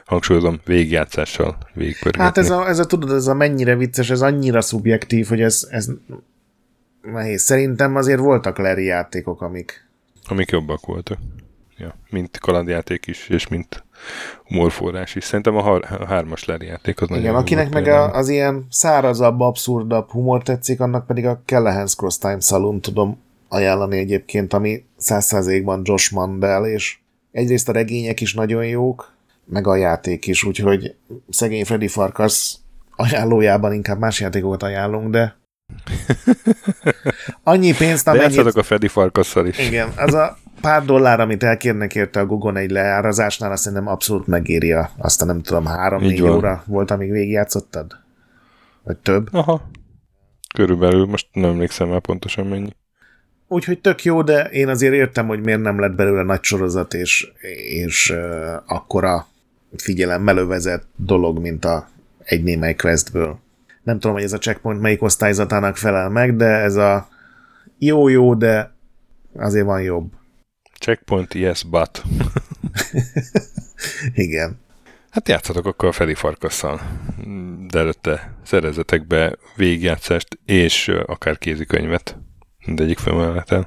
hangsúlyozom, 0.05 0.61
végigjátszással 0.65 1.59
végigpörgetni. 1.75 2.23
Hát 2.23 2.39
ez 2.39 2.51
a, 2.51 2.69
ez 2.69 2.79
a, 2.79 2.87
tudod, 2.87 3.11
ez 3.11 3.27
a 3.27 3.35
mennyire 3.35 3.77
vicces, 3.77 4.11
ez 4.11 4.23
annyira 4.23 4.61
szubjektív, 4.61 5.27
hogy 5.27 5.41
ez, 5.41 5.69
ez 5.71 5.89
nehéz. 7.03 7.43
Szerintem 7.43 7.97
azért 7.97 8.21
voltak 8.21 8.59
Larry 8.59 8.85
játékok, 8.85 9.43
amik... 9.43 9.88
Amik 10.29 10.51
jobbak 10.51 10.87
voltak. 10.87 11.19
Ja, 11.79 11.95
mint 12.11 12.39
kalandjáték 12.39 13.07
is, 13.07 13.29
és 13.29 13.49
mint 13.49 13.85
humorforrás 14.45 15.15
is. 15.15 15.25
Szerintem 15.25 15.57
a, 15.57 15.61
har- 15.61 15.85
a 15.85 16.07
hármas 16.07 16.45
Larry 16.45 16.67
játék 16.67 17.01
az 17.01 17.09
Igen, 17.11 17.23
nagyon 17.23 17.41
akinek 17.41 17.71
meg 17.71 17.87
a, 17.87 18.15
az 18.15 18.29
ilyen 18.29 18.67
szárazabb, 18.71 19.41
abszurdabb 19.41 20.11
humor 20.11 20.43
tetszik, 20.43 20.81
annak 20.81 21.07
pedig 21.07 21.27
a 21.27 21.43
Callahan's 21.47 21.97
Cross 21.97 22.19
Time 22.19 22.41
Saloon 22.41 22.81
tudom 22.81 23.19
ajánlani 23.49 23.99
egyébként, 23.99 24.53
ami 24.53 24.85
százszázalékban 24.97 25.81
Josh 25.85 26.13
Mandel, 26.13 26.67
és 26.67 26.99
egyrészt 27.33 27.69
a 27.69 27.73
regények 27.73 28.21
is 28.21 28.35
nagyon 28.35 28.67
jók, 28.67 29.13
meg 29.45 29.67
a 29.67 29.77
játék 29.77 30.27
is, 30.27 30.45
úgyhogy 30.45 30.95
szegény 31.29 31.65
Freddy 31.65 31.89
Farkas 31.89 32.57
ajánlójában 32.97 33.73
inkább 33.73 33.99
más 33.99 34.21
játékokat 34.21 34.63
ajánlunk, 34.63 35.11
de 35.11 35.37
annyi 37.43 37.75
pénzt, 37.75 38.09
amennyit... 38.09 38.43
De 38.43 38.61
a 38.61 38.63
Freddy 38.63 38.89
Farkasszal 38.89 39.47
is. 39.47 39.59
Igen, 39.59 39.93
az 39.97 40.15
a 40.15 40.37
pár 40.61 40.85
dollár, 40.85 41.21
amit 41.21 41.43
elkérnek 41.43 41.95
érte 41.95 42.21
a 42.21 42.27
Google 42.27 42.61
egy 42.61 42.71
leárazásnál, 42.71 43.53
azt 43.53 43.63
szerintem 43.63 43.89
abszolút 43.89 44.27
megéri 44.27 44.73
a, 44.73 44.91
azt 44.99 45.23
a 45.23 45.25
nem 45.25 45.43
tudom, 45.43 45.67
három-négy 45.67 46.23
óra 46.23 46.63
volt, 46.67 46.91
amíg 46.91 47.11
végigjátszottad? 47.11 47.93
Vagy 48.83 48.97
több? 48.97 49.29
Aha. 49.33 49.71
Körülbelül, 50.55 51.07
most 51.07 51.27
nem 51.33 51.51
emlékszem 51.51 51.89
már 51.89 52.01
pontosan 52.01 52.47
mennyi. 52.47 52.77
Úgyhogy 53.49 53.81
tök 53.81 54.05
jó, 54.05 54.23
de 54.23 54.45
én 54.45 54.69
azért 54.69 54.95
értem, 54.95 55.27
hogy 55.27 55.41
miért 55.41 55.61
nem 55.61 55.81
lett 55.81 55.95
belőle 55.95 56.23
nagy 56.23 56.43
sorozat, 56.43 56.95
és, 56.95 57.33
és 57.69 58.11
uh, 58.11 58.63
akkora 58.67 59.27
figyelemmel 59.77 60.37
övezett 60.37 60.87
dolog, 60.97 61.39
mint 61.39 61.65
a 61.65 61.89
egy 62.25 62.43
némely 62.43 62.75
questből. 62.75 63.39
Nem 63.89 63.99
tudom, 63.99 64.17
hogy 64.17 64.25
ez 64.25 64.33
a 64.33 64.39
checkpoint 64.39 64.81
melyik 64.81 65.03
osztályzatának 65.03 65.77
felel 65.77 66.09
meg, 66.09 66.37
de 66.37 66.47
ez 66.47 66.77
a 66.77 67.09
jó-jó, 67.79 68.35
de 68.35 68.75
azért 69.35 69.65
van 69.65 69.83
jobb. 69.83 70.13
Checkpoint, 70.81 71.35
yes, 71.35 71.65
but. 71.65 72.03
Igen. 74.15 74.61
Hát 75.11 75.29
játszatok 75.29 75.67
akkor 75.67 75.89
a 75.89 75.93
Feli 75.93 76.15
Farkasszal, 76.15 76.81
de 77.69 77.79
előtte 77.79 78.35
szerezetek 78.43 79.07
be 79.07 79.37
végigjátszást, 79.57 80.39
és 80.45 80.89
akár 81.07 81.39
kézikönyvet 81.39 82.17
mindegyik 82.67 82.99
felmeneten. 82.99 83.67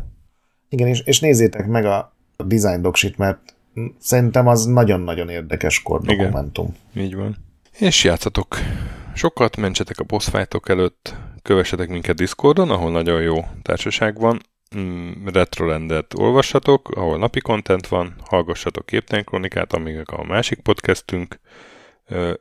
Igen, 0.70 0.88
és, 0.88 1.00
és 1.00 1.20
nézzétek 1.20 1.68
meg 1.68 1.86
a 1.86 2.16
design 2.38 2.82
docsit, 2.82 3.18
mert 3.18 3.56
Szerintem 4.00 4.48
az 4.48 4.66
nagyon-nagyon 4.66 5.30
érdekes 5.30 5.82
kordokumentum. 5.82 6.76
Igen, 6.94 7.06
így 7.06 7.16
van. 7.16 7.38
És 7.80 8.04
játszatok 8.04 8.58
sokat, 9.14 9.58
mentsetek 9.58 10.00
a 10.00 10.04
boss 10.04 10.30
fightok 10.30 10.70
előtt, 10.70 11.16
kövessetek 11.42 11.90
minket 11.90 12.16
Discordon, 12.16 12.70
ahol 12.70 12.92
nagyon 12.92 13.22
jó 13.22 13.46
társaság 13.62 14.20
van, 14.20 14.42
mm, 14.78 15.12
Retrolandet 15.26 16.14
olvassatok, 16.18 16.90
ahol 16.90 17.18
napi 17.18 17.40
content 17.40 17.88
van, 17.88 18.16
hallgassatok 18.26 18.86
Képtelen 18.86 19.24
Kronikát, 19.24 19.74
amíg 19.74 20.02
a 20.06 20.24
másik 20.24 20.60
podcastünk, 20.60 21.40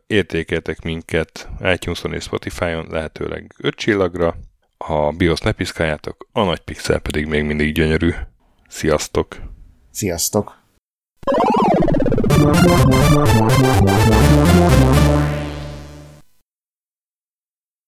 értékeltek 0.07 0.83
minket 0.83 1.49
iTunes-on 1.61 2.15
és 2.15 2.23
Spotify-on 2.23 2.87
lehetőleg 2.91 3.55
5 3.59 3.75
csillagra, 3.75 4.37
a 4.79 5.13
BIOS 5.13 5.41
ne 5.41 5.53
piszkáljátok, 5.53 6.29
a 6.33 6.43
nagy 6.43 6.61
pixel 6.61 6.99
pedig 6.99 7.27
még 7.27 7.45
mindig 7.45 7.75
gyönyörű. 7.75 8.11
Sziasztok! 8.69 9.37
Sziasztok! 9.91 10.59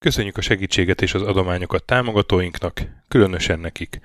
Köszönjük 0.03 0.37
a 0.37 0.41
segítséget 0.41 1.01
és 1.01 1.13
az 1.13 1.21
adományokat 1.21 1.83
támogatóinknak, 1.83 2.81
különösen 3.07 3.59
nekik. 3.59 4.01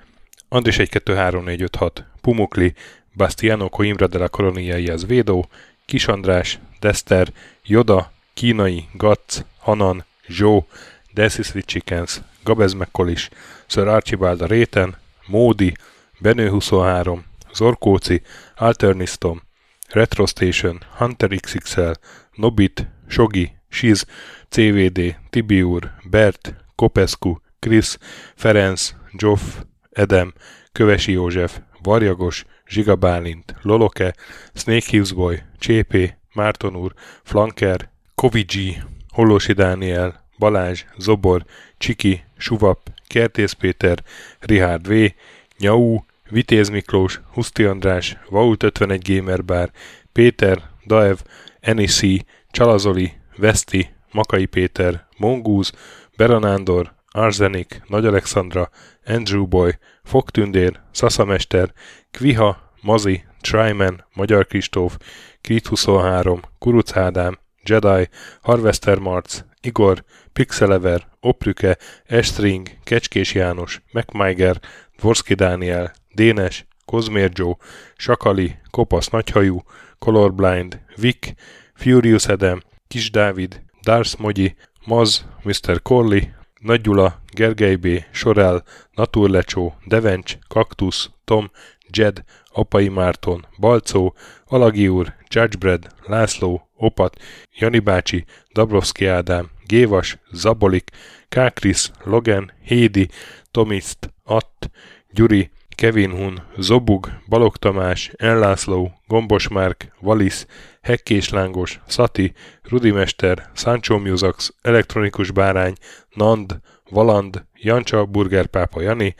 Andris 0.49 0.79
1 0.79 0.89
2 0.89 1.15
3 1.15 1.43
4 1.43 1.61
5 1.61 1.75
6, 1.75 2.05
Pumukli, 2.21 2.73
Bastiano 3.13 3.69
Coimbra 3.69 4.07
de 4.07 4.17
la 4.17 4.27
Colonia 4.27 4.93
az 4.93 5.05
Védó, 5.05 5.49
Kis 5.85 6.07
András, 6.07 6.59
Dester, 6.79 7.27
Joda, 7.63 8.11
Kínai, 8.33 8.87
Gatz, 8.93 9.45
Hanan, 9.57 10.05
Zsó, 10.27 10.67
Sweet 11.15 11.65
Chickens, 11.65 12.21
Gabez 12.43 12.73
McCollis, 12.73 13.29
Sir 13.65 13.87
Archibald 13.87 14.41
a 14.41 14.45
Réten, 14.45 14.97
Módi, 15.27 15.73
Benő 16.19 16.49
23, 16.49 17.25
Zorkóci, 17.53 18.21
Alternistom, 18.55 19.41
Retro 19.89 20.25
Station, 20.25 20.79
Hunter 20.97 21.29
XXL, 21.29 21.91
Nobit, 22.35 22.87
Sogi, 23.07 23.57
Shiz, 23.69 24.05
CVD, 24.49 25.15
Tibiur, 25.29 25.91
Bert, 26.09 26.55
Kopescu, 26.75 27.35
Krisz, 27.59 27.97
Ferenc, 28.35 28.93
Joff, 29.11 29.41
Edem, 29.89 30.33
Kövesi 30.71 31.11
József, 31.11 31.59
Varjagos, 31.83 32.45
Zsiga 32.67 32.95
Bálint, 32.95 33.55
Loloke, 33.61 34.13
Snake 34.53 34.85
Hills 34.89 35.11
Boy, 35.11 35.41
Csépé, 35.59 36.17
Márton 36.33 36.75
úr, 36.75 36.93
Flanker, 37.23 37.89
Kovicsi, 38.15 38.77
Hollósi 39.09 39.53
Dániel, 39.53 40.25
Balázs, 40.37 40.85
Zobor, 40.97 41.45
Csiki, 41.77 42.23
Suvap, 42.37 42.79
Kertész 43.07 43.51
Péter, 43.51 44.03
Rihárd 44.39 44.87
V, 44.87 45.13
Nyau, 45.57 45.99
Vitéz 46.29 46.69
Miklós, 46.69 47.21
Huszti 47.33 47.63
András, 47.63 48.17
Vault 48.29 48.63
51 48.63 49.15
Gamer 49.15 49.45
Bar, 49.45 49.71
Péter, 50.11 50.69
Daev, 50.85 51.17
Enisi, 51.59 52.25
Csalazoli, 52.51 53.18
Veszti, 53.39 53.89
Makai 54.11 54.45
Péter, 54.45 55.07
Mongúz, 55.17 55.71
Beranándor, 56.17 56.93
Arzenik, 57.11 57.81
Nagy 57.87 58.05
Alexandra, 58.05 58.69
Andrew 59.05 59.47
Boy, 59.47 59.77
Fogtündér, 60.03 60.79
Szaszamester, 60.91 61.73
Kviha, 62.11 62.73
Mazi, 62.81 63.23
Tryman, 63.41 64.05
Magyar 64.13 64.45
Kristóf, 64.45 64.97
Krit 65.41 65.67
23, 65.67 66.39
Kuruc 66.57 66.97
Ádám, 66.97 67.39
Jedi, 67.63 68.09
Harvester 68.41 68.97
Marc, 68.97 69.41
Igor, 69.61 70.03
Pixelever, 70.33 71.07
Oprüke, 71.19 71.77
Estring, 72.05 72.67
Kecskés 72.83 73.33
János, 73.33 73.81
MacMiger, 73.91 74.59
Dvorski 74.97 75.33
Dániel, 75.33 75.91
Dénes, 76.13 76.67
Kozmér 76.85 77.31
Joe, 77.33 77.57
Sakali, 77.97 78.59
Kopasz 78.69 79.07
Nagyhajú, 79.07 79.61
Colorblind, 79.99 80.79
Vic, 80.95 81.33
Furious 81.73 82.27
Edem, 82.27 82.61
Kis 82.89 83.11
Dávid, 83.11 83.61
Dars 83.83 84.15
Mogyi, 84.15 84.55
Maz, 84.85 85.25
Mr. 85.43 85.81
Corley, 85.81 86.33
Nagy 86.59 86.81
Gyula, 86.81 87.21
Gergely 87.33 87.75
B., 87.75 88.03
Sorel, 88.11 88.63
Naturlecsó, 88.93 89.73
Devencs, 89.85 90.37
Kaktusz, 90.47 91.09
Tom, 91.23 91.51
Jed, 91.89 92.23
Apai 92.51 92.87
Márton, 92.87 93.47
Balcó, 93.59 94.15
Alagi 94.45 94.87
úr, 94.87 95.13
Judgebred, 95.27 95.87
László, 96.05 96.69
Opat, 96.75 97.21
Jani 97.57 97.79
bácsi, 97.79 98.25
Dabrowski 98.53 99.05
Ádám, 99.05 99.49
Gévas, 99.67 100.17
Zabolik, 100.31 100.89
Kákris, 101.27 101.91
Logan, 102.03 102.51
Hédi, 102.63 103.09
Tomiszt, 103.51 104.13
Att, 104.23 104.69
Gyuri, 105.11 105.51
Kevin 105.79 106.11
Hun, 106.11 106.41
Zobug, 106.57 107.09
Balog 107.29 107.57
Tamás, 107.57 108.11
Enlászló, 108.17 108.91
Gombos 109.07 109.47
Márk, 109.47 109.95
Valisz, 109.99 110.45
Hekkés 110.81 111.29
Lángos, 111.29 111.79
Szati, 111.87 112.33
Rudimester, 112.63 113.49
Sancho 113.53 113.99
Musax, 113.99 114.53
Elektronikus 114.61 115.31
Bárány, 115.31 115.73
Nand, 116.09 116.59
Valand, 116.89 117.45
Jancsa, 117.53 118.05
Burgerpápa 118.05 118.81
Jani, 118.81 119.15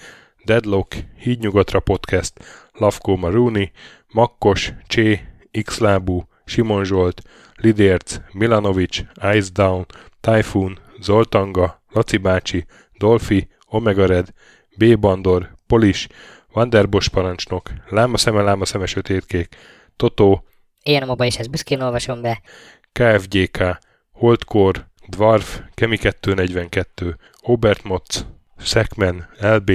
Deadlock, 0.45 0.95
Hídnyugatra 1.19 1.79
Podcast, 1.79 2.39
Lavko 2.73 3.15
Maruni, 3.15 3.71
Makkos, 4.13 4.73
Csé, 4.87 5.21
Xlábú, 5.63 6.27
Simon 6.45 6.83
Zsolt, 6.83 7.21
Lidérc, 7.55 8.17
Milanovic, 8.33 9.03
Ice 9.33 9.49
Down, 9.53 9.85
Typhoon, 10.21 10.79
Zoltanga, 11.01 11.83
Laci 11.89 12.17
bácsi, 12.17 12.65
Dolfi, 12.97 13.47
Omega 13.65 14.05
Red, 14.05 14.33
B. 14.77 14.97
Bandor, 14.97 15.57
Polis, 15.67 16.07
Vanderbos 16.51 17.07
parancsnok, 17.07 17.69
Láma 17.89 18.17
szeme, 18.17 18.41
láma 18.41 18.65
szeme 18.65 18.85
sötétkék, 18.85 19.55
Totó, 19.95 20.43
Én 20.83 21.01
a 21.01 21.05
moba 21.05 21.25
is 21.25 21.37
ezt 21.37 21.49
büszkén 21.49 21.81
olvasom 21.81 22.21
be. 22.21 22.41
KFGK, 22.91 23.79
Holdkor, 24.11 24.87
Dwarf, 25.07 25.59
Kemi 25.73 25.97
242, 25.97 27.17
Obert 27.41 27.83
Motz, 27.83 28.25
Szekmen, 28.57 29.29
LB, 29.39 29.71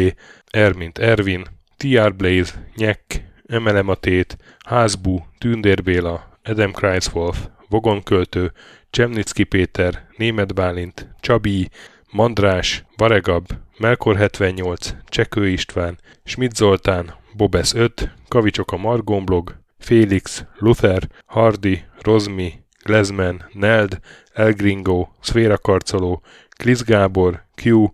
Ermint 0.50 0.98
Ervin, 0.98 1.46
TR 1.76 2.14
Blaze, 2.14 2.68
Nyek, 2.76 3.32
Emelem 3.46 3.88
a 3.88 3.94
Tét, 3.94 4.36
Házbú, 4.66 5.26
Tündér 5.38 5.82
Béla, 5.82 6.38
Adam 6.42 6.72
Kreiswolf, 6.72 7.48
Vogonköltő, 7.68 8.52
Csemnicki 8.90 9.44
Péter, 9.44 10.06
Német 10.16 10.54
Bálint, 10.54 11.08
Csabi, 11.20 11.68
Mandrás, 12.10 12.84
Varegab, 12.96 13.46
Melkor 13.78 14.16
78, 14.16 14.94
Csekő 15.04 15.48
István, 15.48 15.98
Schmidt 16.24 16.56
Zoltán, 16.56 17.14
Bobesz 17.36 17.74
5, 17.74 18.14
Kavicsok 18.28 18.72
a 18.72 18.76
Margomblog, 18.76 19.56
Félix, 19.78 20.44
Luther, 20.58 21.08
Hardy, 21.26 21.82
Rozmi, 22.00 22.52
Glezman, 22.84 23.50
Neld, 23.52 24.00
Elgringo, 24.32 25.08
Szféra 25.20 25.58
Karcoló, 25.58 26.22
Klisz 26.56 26.82
Gábor, 26.84 27.44
Q, 27.62 27.86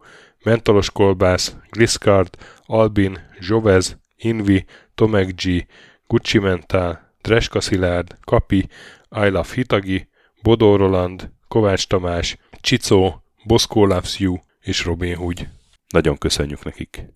Mentolos 0.45 0.91
Kolbász, 0.91 1.57
Gliscard, 1.71 2.37
Albin, 2.67 3.19
Zsovez, 3.39 3.99
Invi, 4.17 4.65
Tomek 4.95 5.35
G, 5.43 5.67
Gucci 6.07 6.39
Mentál, 6.39 7.15
Dreska 7.23 7.61
Szilárd, 7.61 8.17
Kapi, 8.25 8.59
I 9.11 9.29
Love 9.29 9.49
Hitagi, 9.55 10.09
Bodó 10.43 10.77
Roland, 10.77 11.31
Kovács 11.49 11.87
Tamás, 11.87 12.37
Csicó, 12.61 13.23
Boszkó 13.45 13.87
Loves 13.87 14.19
You 14.19 14.37
és 14.61 14.85
Robin 14.85 15.17
Hood. 15.17 15.60
Nagyon 15.91 16.19
köszönjük 16.19 16.65
nekik! 16.65 17.13